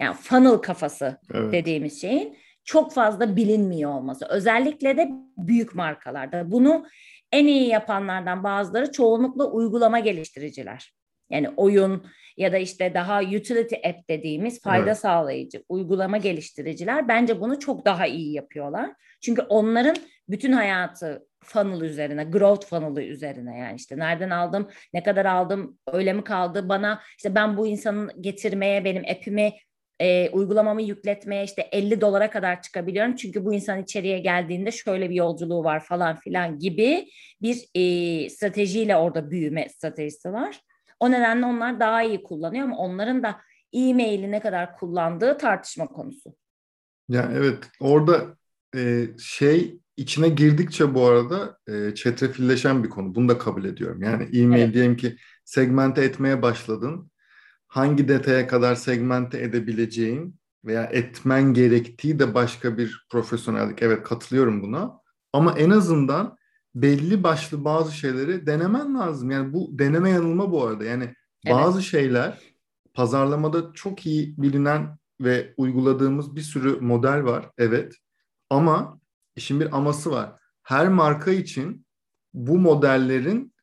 yani 0.00 0.16
funnel 0.16 0.56
kafası 0.56 1.18
evet. 1.34 1.52
dediğimiz 1.52 2.00
şeyin 2.00 2.36
çok 2.64 2.92
fazla 2.92 3.36
bilinmiyor 3.36 3.94
olması. 3.94 4.26
Özellikle 4.28 4.96
de 4.96 5.10
büyük 5.36 5.74
markalarda. 5.74 6.50
Bunu 6.50 6.86
en 7.32 7.46
iyi 7.46 7.68
yapanlardan 7.68 8.44
bazıları 8.44 8.92
çoğunlukla 8.92 9.44
uygulama 9.44 9.98
geliştiriciler. 9.98 10.94
Yani 11.30 11.48
oyun 11.56 12.06
ya 12.36 12.52
da 12.52 12.58
işte 12.58 12.94
daha 12.94 13.20
utility 13.20 13.74
app 13.74 14.08
dediğimiz 14.08 14.62
fayda 14.62 14.86
evet. 14.86 14.98
sağlayıcı 14.98 15.64
uygulama 15.68 16.16
geliştiriciler 16.16 17.08
bence 17.08 17.40
bunu 17.40 17.58
çok 17.58 17.84
daha 17.84 18.06
iyi 18.06 18.32
yapıyorlar. 18.32 18.90
Çünkü 19.20 19.42
onların 19.42 19.96
bütün 20.28 20.52
hayatı 20.52 21.26
funnel 21.44 21.80
üzerine, 21.80 22.24
growth 22.24 22.66
funnel'ı 22.66 23.02
üzerine 23.02 23.58
yani 23.58 23.76
işte 23.76 23.98
nereden 23.98 24.30
aldım, 24.30 24.68
ne 24.92 25.02
kadar 25.02 25.24
aldım, 25.24 25.78
öyle 25.92 26.12
mi 26.12 26.24
kaldı 26.24 26.68
bana 26.68 27.00
işte 27.16 27.34
ben 27.34 27.56
bu 27.56 27.66
insanın 27.66 28.22
getirmeye 28.22 28.84
benim 28.84 29.02
app'imi 29.10 29.52
e, 30.00 30.30
uygulamamı 30.30 30.82
yükletmeye 30.82 31.44
işte 31.44 31.68
50 31.72 32.00
dolara 32.00 32.30
kadar 32.30 32.62
çıkabiliyorum. 32.62 33.16
Çünkü 33.16 33.44
bu 33.44 33.54
insan 33.54 33.82
içeriye 33.82 34.18
geldiğinde 34.18 34.70
şöyle 34.70 35.10
bir 35.10 35.14
yolculuğu 35.14 35.64
var 35.64 35.84
falan 35.84 36.16
filan 36.16 36.58
gibi 36.58 37.08
bir 37.42 37.68
e, 37.74 38.30
stratejiyle 38.30 38.96
orada 38.96 39.30
büyüme 39.30 39.68
stratejisi 39.68 40.32
var. 40.32 40.60
O 41.00 41.10
nedenle 41.10 41.46
onlar 41.46 41.80
daha 41.80 42.02
iyi 42.02 42.22
kullanıyor 42.22 42.64
ama 42.64 42.76
onların 42.76 43.22
da 43.22 43.40
e-maili 43.72 44.30
ne 44.30 44.40
kadar 44.40 44.76
kullandığı 44.76 45.38
tartışma 45.38 45.86
konusu. 45.86 46.34
Ya 47.08 47.30
evet 47.34 47.58
orada 47.80 48.36
e, 48.76 49.06
şey 49.18 49.80
içine 49.96 50.28
girdikçe 50.28 50.94
bu 50.94 51.06
arada 51.06 51.58
e, 51.68 51.94
çetrefilleşen 51.94 52.84
bir 52.84 52.88
konu. 52.88 53.14
Bunu 53.14 53.28
da 53.28 53.38
kabul 53.38 53.64
ediyorum. 53.64 54.02
Yani 54.02 54.38
e-mail 54.38 54.62
evet. 54.62 54.74
diyelim 54.74 54.96
ki 54.96 55.16
segmente 55.44 56.04
etmeye 56.04 56.42
başladın. 56.42 57.09
Hangi 57.70 58.08
detaya 58.08 58.46
kadar 58.46 58.74
segmente 58.74 59.42
edebileceğin 59.42 60.40
veya 60.64 60.84
etmen 60.84 61.54
gerektiği 61.54 62.18
de 62.18 62.34
başka 62.34 62.78
bir 62.78 63.06
profesyonellik. 63.10 63.82
Evet 63.82 64.02
katılıyorum 64.02 64.62
buna. 64.62 65.00
Ama 65.32 65.58
en 65.58 65.70
azından 65.70 66.36
belli 66.74 67.22
başlı 67.22 67.64
bazı 67.64 67.92
şeyleri 67.92 68.46
denemen 68.46 68.94
lazım. 68.94 69.30
Yani 69.30 69.52
bu 69.52 69.78
deneme 69.78 70.10
yanılma 70.10 70.52
bu 70.52 70.66
arada. 70.66 70.84
Yani 70.84 71.04
evet. 71.46 71.56
bazı 71.56 71.82
şeyler 71.82 72.38
pazarlamada 72.94 73.72
çok 73.74 74.06
iyi 74.06 74.34
bilinen 74.38 74.98
ve 75.20 75.54
uyguladığımız 75.56 76.36
bir 76.36 76.42
sürü 76.42 76.80
model 76.80 77.24
var. 77.24 77.50
Evet. 77.58 77.94
Ama 78.50 79.00
işin 79.36 79.60
bir 79.60 79.76
aması 79.76 80.10
var. 80.10 80.32
Her 80.62 80.88
marka 80.88 81.30
için 81.30 81.86
bu 82.34 82.58
modellerin 82.58 83.54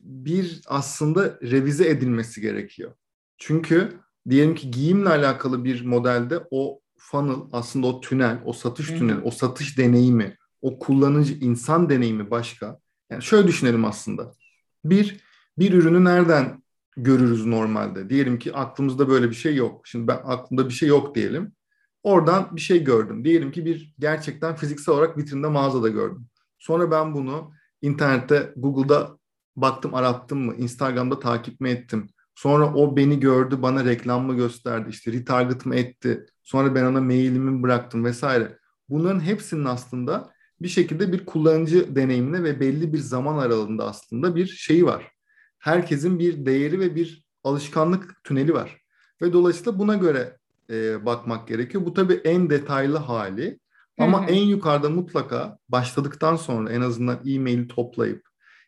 bir 0.00 0.60
aslında 0.66 1.38
revize 1.42 1.88
edilmesi 1.88 2.40
gerekiyor. 2.40 2.94
Çünkü 3.38 4.00
diyelim 4.30 4.54
ki 4.54 4.70
giyimle 4.70 5.08
alakalı 5.08 5.64
bir 5.64 5.84
modelde 5.84 6.46
o 6.50 6.80
funnel 6.96 7.36
aslında 7.52 7.86
o 7.86 8.00
tünel, 8.00 8.38
o 8.44 8.52
satış 8.52 8.86
tüneli, 8.86 9.20
o 9.20 9.30
satış 9.30 9.78
deneyimi, 9.78 10.36
o 10.62 10.78
kullanıcı 10.78 11.34
insan 11.34 11.90
deneyimi 11.90 12.30
başka. 12.30 12.78
Yani 13.10 13.22
şöyle 13.22 13.48
düşünelim 13.48 13.84
aslında. 13.84 14.32
Bir, 14.84 15.20
bir 15.58 15.72
ürünü 15.72 16.04
nereden 16.04 16.62
görürüz 16.96 17.46
normalde? 17.46 18.10
Diyelim 18.10 18.38
ki 18.38 18.52
aklımızda 18.52 19.08
böyle 19.08 19.30
bir 19.30 19.34
şey 19.34 19.56
yok. 19.56 19.86
Şimdi 19.86 20.06
ben 20.06 20.20
aklımda 20.24 20.68
bir 20.68 20.74
şey 20.74 20.88
yok 20.88 21.14
diyelim. 21.14 21.52
Oradan 22.02 22.56
bir 22.56 22.60
şey 22.60 22.84
gördüm. 22.84 23.24
Diyelim 23.24 23.52
ki 23.52 23.64
bir 23.64 23.94
gerçekten 23.98 24.56
fiziksel 24.56 24.94
olarak 24.94 25.18
vitrinde 25.18 25.48
mağazada 25.48 25.88
gördüm. 25.88 26.26
Sonra 26.58 26.90
ben 26.90 27.14
bunu 27.14 27.52
internette, 27.82 28.52
Google'da 28.56 29.18
baktım, 29.56 29.94
arattım 29.94 30.38
mı? 30.38 30.54
Instagram'da 30.54 31.20
takip 31.20 31.60
mi 31.60 31.70
ettim? 31.70 32.08
Sonra 32.36 32.74
o 32.74 32.96
beni 32.96 33.20
gördü, 33.20 33.62
bana 33.62 33.84
reklam 33.84 34.24
mı 34.26 34.36
gösterdi? 34.36 34.90
İşte 34.90 35.12
retarget 35.12 35.66
mı 35.66 35.76
etti? 35.76 36.26
Sonra 36.42 36.74
ben 36.74 36.84
ona 36.84 37.00
mailimi 37.00 37.62
bıraktım 37.62 38.04
vesaire. 38.04 38.58
Bunların 38.88 39.20
hepsinin 39.20 39.64
aslında 39.64 40.32
bir 40.60 40.68
şekilde 40.68 41.12
bir 41.12 41.26
kullanıcı 41.26 41.96
deneyimine 41.96 42.42
ve 42.42 42.60
belli 42.60 42.92
bir 42.92 42.98
zaman 42.98 43.38
aralığında 43.38 43.84
aslında 43.84 44.36
bir 44.36 44.46
şeyi 44.46 44.86
var. 44.86 45.12
Herkesin 45.58 46.18
bir 46.18 46.46
değeri 46.46 46.80
ve 46.80 46.94
bir 46.94 47.24
alışkanlık 47.44 48.24
tüneli 48.24 48.54
var. 48.54 48.80
Ve 49.22 49.32
dolayısıyla 49.32 49.78
buna 49.78 49.94
göre 49.94 50.36
e, 50.70 51.06
bakmak 51.06 51.48
gerekiyor. 51.48 51.86
Bu 51.86 51.94
tabii 51.94 52.20
en 52.24 52.50
detaylı 52.50 52.96
hali. 52.96 53.58
Ama 53.98 54.22
Hı-hı. 54.22 54.30
en 54.30 54.42
yukarıda 54.42 54.90
mutlaka 54.90 55.58
başladıktan 55.68 56.36
sonra 56.36 56.72
en 56.72 56.80
azından 56.80 57.20
e-maili 57.26 57.68
toplayıp 57.68 58.22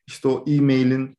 işte 0.07 0.29
o 0.29 0.45
e-mailin 0.47 1.18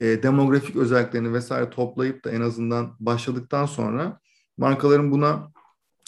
e, 0.00 0.22
demografik 0.22 0.76
özelliklerini 0.76 1.32
vesaire 1.32 1.70
toplayıp 1.70 2.24
da 2.24 2.30
en 2.30 2.40
azından 2.40 2.96
başladıktan 3.00 3.66
sonra 3.66 4.20
markaların 4.56 5.10
buna 5.10 5.52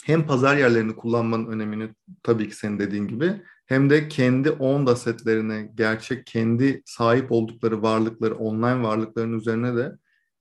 hem 0.03 0.27
pazar 0.27 0.57
yerlerini 0.57 0.95
kullanmanın 0.95 1.47
önemini 1.47 1.89
tabii 2.23 2.49
ki 2.49 2.55
senin 2.55 2.79
dediğin 2.79 3.07
gibi 3.07 3.41
hem 3.65 3.89
de 3.89 4.07
kendi 4.07 4.51
owned 4.51 4.87
assetlerine, 4.87 5.71
gerçek 5.75 6.25
kendi 6.25 6.81
sahip 6.85 7.31
oldukları 7.31 7.81
varlıkları, 7.81 8.35
online 8.35 8.83
varlıkların 8.83 9.39
üzerine 9.39 9.75
de 9.75 9.91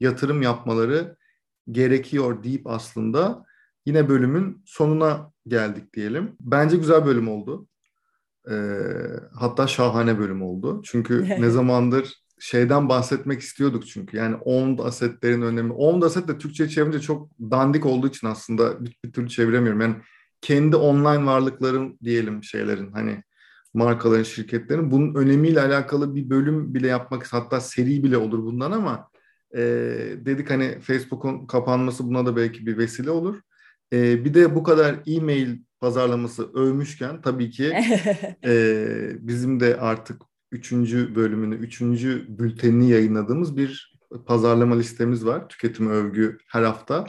yatırım 0.00 0.42
yapmaları 0.42 1.16
gerekiyor 1.70 2.42
deyip 2.42 2.66
aslında 2.66 3.44
yine 3.86 4.08
bölümün 4.08 4.62
sonuna 4.66 5.32
geldik 5.46 5.94
diyelim. 5.94 6.36
Bence 6.40 6.76
güzel 6.76 7.06
bölüm 7.06 7.28
oldu. 7.28 7.68
Ee, 8.50 8.54
hatta 9.34 9.66
şahane 9.66 10.18
bölüm 10.18 10.42
oldu. 10.42 10.82
Çünkü 10.84 11.28
ne 11.40 11.50
zamandır 11.50 12.21
şeyden 12.42 12.88
bahsetmek 12.88 13.40
istiyorduk 13.40 13.86
çünkü. 13.86 14.16
Yani 14.16 14.36
owned 14.36 14.78
assetlerin 14.78 15.42
önemi. 15.42 15.72
Owned 15.72 16.02
asset 16.02 16.28
de 16.28 16.38
Türkçe 16.38 16.68
çevirince 16.68 17.00
çok 17.00 17.30
dandik 17.40 17.86
olduğu 17.86 18.08
için 18.08 18.26
aslında 18.26 18.84
bir, 18.84 18.96
bir 19.04 19.12
türlü 19.12 19.28
çeviremiyorum. 19.28 19.80
Yani 19.80 19.96
kendi 20.40 20.76
online 20.76 21.26
varlıkların 21.26 21.98
diyelim 22.04 22.44
şeylerin 22.44 22.92
hani 22.92 23.22
markaların, 23.74 24.22
şirketlerin 24.22 24.90
bunun 24.90 25.14
önemiyle 25.14 25.60
alakalı 25.60 26.14
bir 26.14 26.30
bölüm 26.30 26.74
bile 26.74 26.86
yapmak 26.86 27.32
hatta 27.32 27.60
seri 27.60 28.04
bile 28.04 28.16
olur 28.16 28.38
bundan 28.38 28.72
ama 28.72 29.08
e, 29.56 29.60
dedik 30.18 30.50
hani 30.50 30.80
Facebook'un 30.80 31.46
kapanması 31.46 32.04
buna 32.08 32.26
da 32.26 32.36
belki 32.36 32.66
bir 32.66 32.78
vesile 32.78 33.10
olur. 33.10 33.40
E, 33.92 34.24
bir 34.24 34.34
de 34.34 34.54
bu 34.54 34.62
kadar 34.62 34.96
e-mail 35.06 35.58
pazarlaması 35.80 36.52
övmüşken 36.54 37.20
tabii 37.20 37.50
ki 37.50 37.72
e, 38.44 38.56
bizim 39.20 39.60
de 39.60 39.76
artık 39.80 40.31
üçüncü 40.52 41.14
bölümünü, 41.14 41.54
üçüncü 41.54 42.26
bültenini 42.28 42.90
yayınladığımız 42.90 43.56
bir 43.56 43.98
pazarlama 44.26 44.76
listemiz 44.76 45.26
var. 45.26 45.48
Tüketim 45.48 45.90
övgü 45.90 46.38
her 46.48 46.62
hafta. 46.62 47.06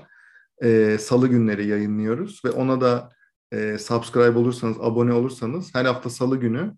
E, 0.63 0.97
Salı 0.99 1.27
günleri 1.27 1.67
yayınlıyoruz 1.67 2.41
ve 2.45 2.51
ona 2.51 2.81
da 2.81 3.09
e, 3.51 3.77
subscribe 3.77 4.37
olursanız, 4.39 4.77
abone 4.79 5.13
olursanız 5.13 5.75
her 5.75 5.85
hafta 5.85 6.09
salı 6.09 6.37
günü 6.39 6.73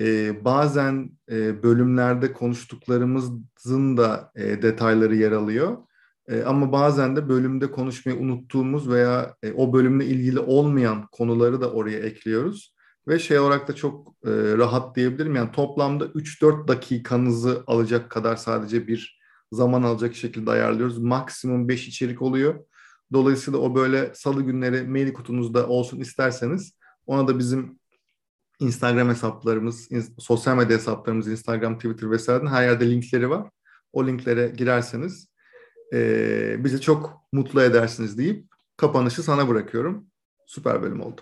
e, 0.00 0.44
bazen 0.44 1.10
e, 1.30 1.62
bölümlerde 1.62 2.32
konuştuklarımızın 2.32 3.96
da 3.96 4.32
e, 4.36 4.62
detayları 4.62 5.16
yer 5.16 5.32
alıyor. 5.32 5.76
E, 6.28 6.42
ama 6.42 6.72
bazen 6.72 7.16
de 7.16 7.28
bölümde 7.28 7.70
konuşmayı 7.70 8.18
unuttuğumuz 8.18 8.90
veya 8.90 9.36
e, 9.42 9.52
o 9.52 9.72
bölümle 9.72 10.06
ilgili 10.06 10.38
olmayan 10.38 11.06
konuları 11.12 11.60
da 11.60 11.72
oraya 11.72 11.98
ekliyoruz. 11.98 12.75
Ve 13.08 13.18
şey 13.18 13.38
olarak 13.38 13.68
da 13.68 13.74
çok 13.74 14.08
e, 14.08 14.30
rahat 14.32 14.96
diyebilirim. 14.96 15.34
Yani 15.34 15.52
toplamda 15.52 16.04
3-4 16.04 16.68
dakikanızı 16.68 17.64
alacak 17.66 18.10
kadar 18.10 18.36
sadece 18.36 18.86
bir 18.86 19.20
zaman 19.52 19.82
alacak 19.82 20.14
şekilde 20.14 20.50
ayarlıyoruz. 20.50 20.98
Maksimum 20.98 21.68
5 21.68 21.88
içerik 21.88 22.22
oluyor. 22.22 22.64
Dolayısıyla 23.12 23.58
o 23.58 23.74
böyle 23.74 24.14
salı 24.14 24.42
günleri 24.42 24.82
mail 24.82 25.12
kutunuzda 25.12 25.66
olsun 25.66 26.00
isterseniz 26.00 26.72
ona 27.06 27.28
da 27.28 27.38
bizim 27.38 27.78
Instagram 28.60 29.08
hesaplarımız, 29.08 29.88
sosyal 30.18 30.56
medya 30.56 30.76
hesaplarımız, 30.76 31.28
Instagram, 31.28 31.78
Twitter 31.78 32.10
vesaire 32.10 32.48
her 32.48 32.62
yerde 32.62 32.90
linkleri 32.90 33.30
var. 33.30 33.50
O 33.92 34.06
linklere 34.06 34.48
girerseniz 34.48 35.28
e, 35.92 36.64
bizi 36.64 36.80
çok 36.80 37.20
mutlu 37.32 37.62
edersiniz 37.62 38.18
deyip 38.18 38.46
kapanışı 38.76 39.22
sana 39.22 39.48
bırakıyorum. 39.48 40.06
Süper 40.46 40.82
bölüm 40.82 41.00
oldu. 41.00 41.20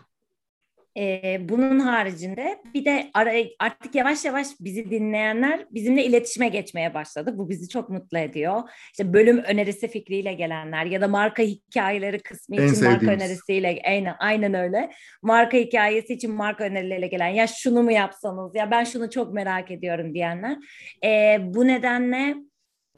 Ee, 0.96 1.48
bunun 1.48 1.80
haricinde 1.80 2.62
bir 2.74 2.84
de 2.84 3.10
ara, 3.14 3.32
artık 3.58 3.94
yavaş 3.94 4.24
yavaş 4.24 4.46
bizi 4.60 4.90
dinleyenler 4.90 5.66
bizimle 5.70 6.04
iletişime 6.04 6.48
geçmeye 6.48 6.94
başladı. 6.94 7.34
Bu 7.38 7.48
bizi 7.48 7.68
çok 7.68 7.88
mutlu 7.88 8.18
ediyor. 8.18 8.62
İşte 8.90 9.12
bölüm 9.12 9.38
önerisi 9.38 9.88
fikriyle 9.88 10.32
gelenler 10.32 10.84
ya 10.86 11.00
da 11.00 11.08
marka 11.08 11.42
hikayeleri 11.42 12.18
kısmı 12.18 12.56
en 12.56 12.60
için 12.60 12.74
sevdiğimiz. 12.74 13.02
marka 13.02 13.12
önerisiyle 13.12 13.82
aynen, 13.86 14.14
aynen 14.18 14.54
öyle. 14.54 14.90
Marka 15.22 15.56
hikayesi 15.56 16.14
için 16.14 16.34
marka 16.34 16.64
önerileriyle 16.64 17.06
gelen 17.06 17.28
ya 17.28 17.46
şunu 17.46 17.82
mu 17.82 17.92
yapsanız 17.92 18.54
ya 18.54 18.70
ben 18.70 18.84
şunu 18.84 19.10
çok 19.10 19.34
merak 19.34 19.70
ediyorum 19.70 20.14
diyenler. 20.14 20.56
Ee, 21.04 21.38
bu 21.42 21.66
nedenle 21.66 22.34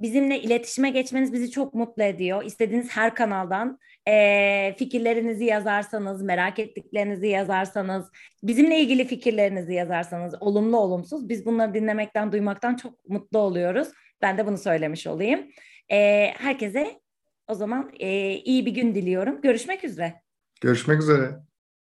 bizimle 0.01 0.41
iletişime 0.41 0.91
geçmeniz 0.91 1.33
bizi 1.33 1.51
çok 1.51 1.75
mutlu 1.75 2.03
ediyor. 2.03 2.45
İstediğiniz 2.45 2.91
her 2.91 3.15
kanaldan 3.15 3.79
e, 4.09 4.75
fikirlerinizi 4.79 5.45
yazarsanız, 5.45 6.23
merak 6.23 6.59
ettiklerinizi 6.59 7.27
yazarsanız, 7.29 8.11
bizimle 8.43 8.81
ilgili 8.81 9.05
fikirlerinizi 9.05 9.75
yazarsanız, 9.75 10.35
olumlu 10.41 10.77
olumsuz, 10.77 11.29
biz 11.29 11.47
bunları 11.47 11.75
dinlemekten, 11.75 12.33
duymaktan 12.33 12.77
çok 12.77 13.09
mutlu 13.09 13.39
oluyoruz. 13.39 13.89
Ben 14.23 14.39
de 14.39 14.47
bunu 14.47 14.59
söylemiş 14.59 15.07
olayım. 15.07 15.41
E, 15.93 16.31
herkese 16.39 17.01
o 17.49 17.55
zaman 17.55 17.93
e, 18.01 18.35
iyi 18.35 18.67
bir 18.67 18.75
gün 18.75 18.95
diliyorum. 18.95 19.41
Görüşmek 19.41 19.85
üzere. 19.85 20.23
Görüşmek 20.61 21.01
üzere. 21.03 21.46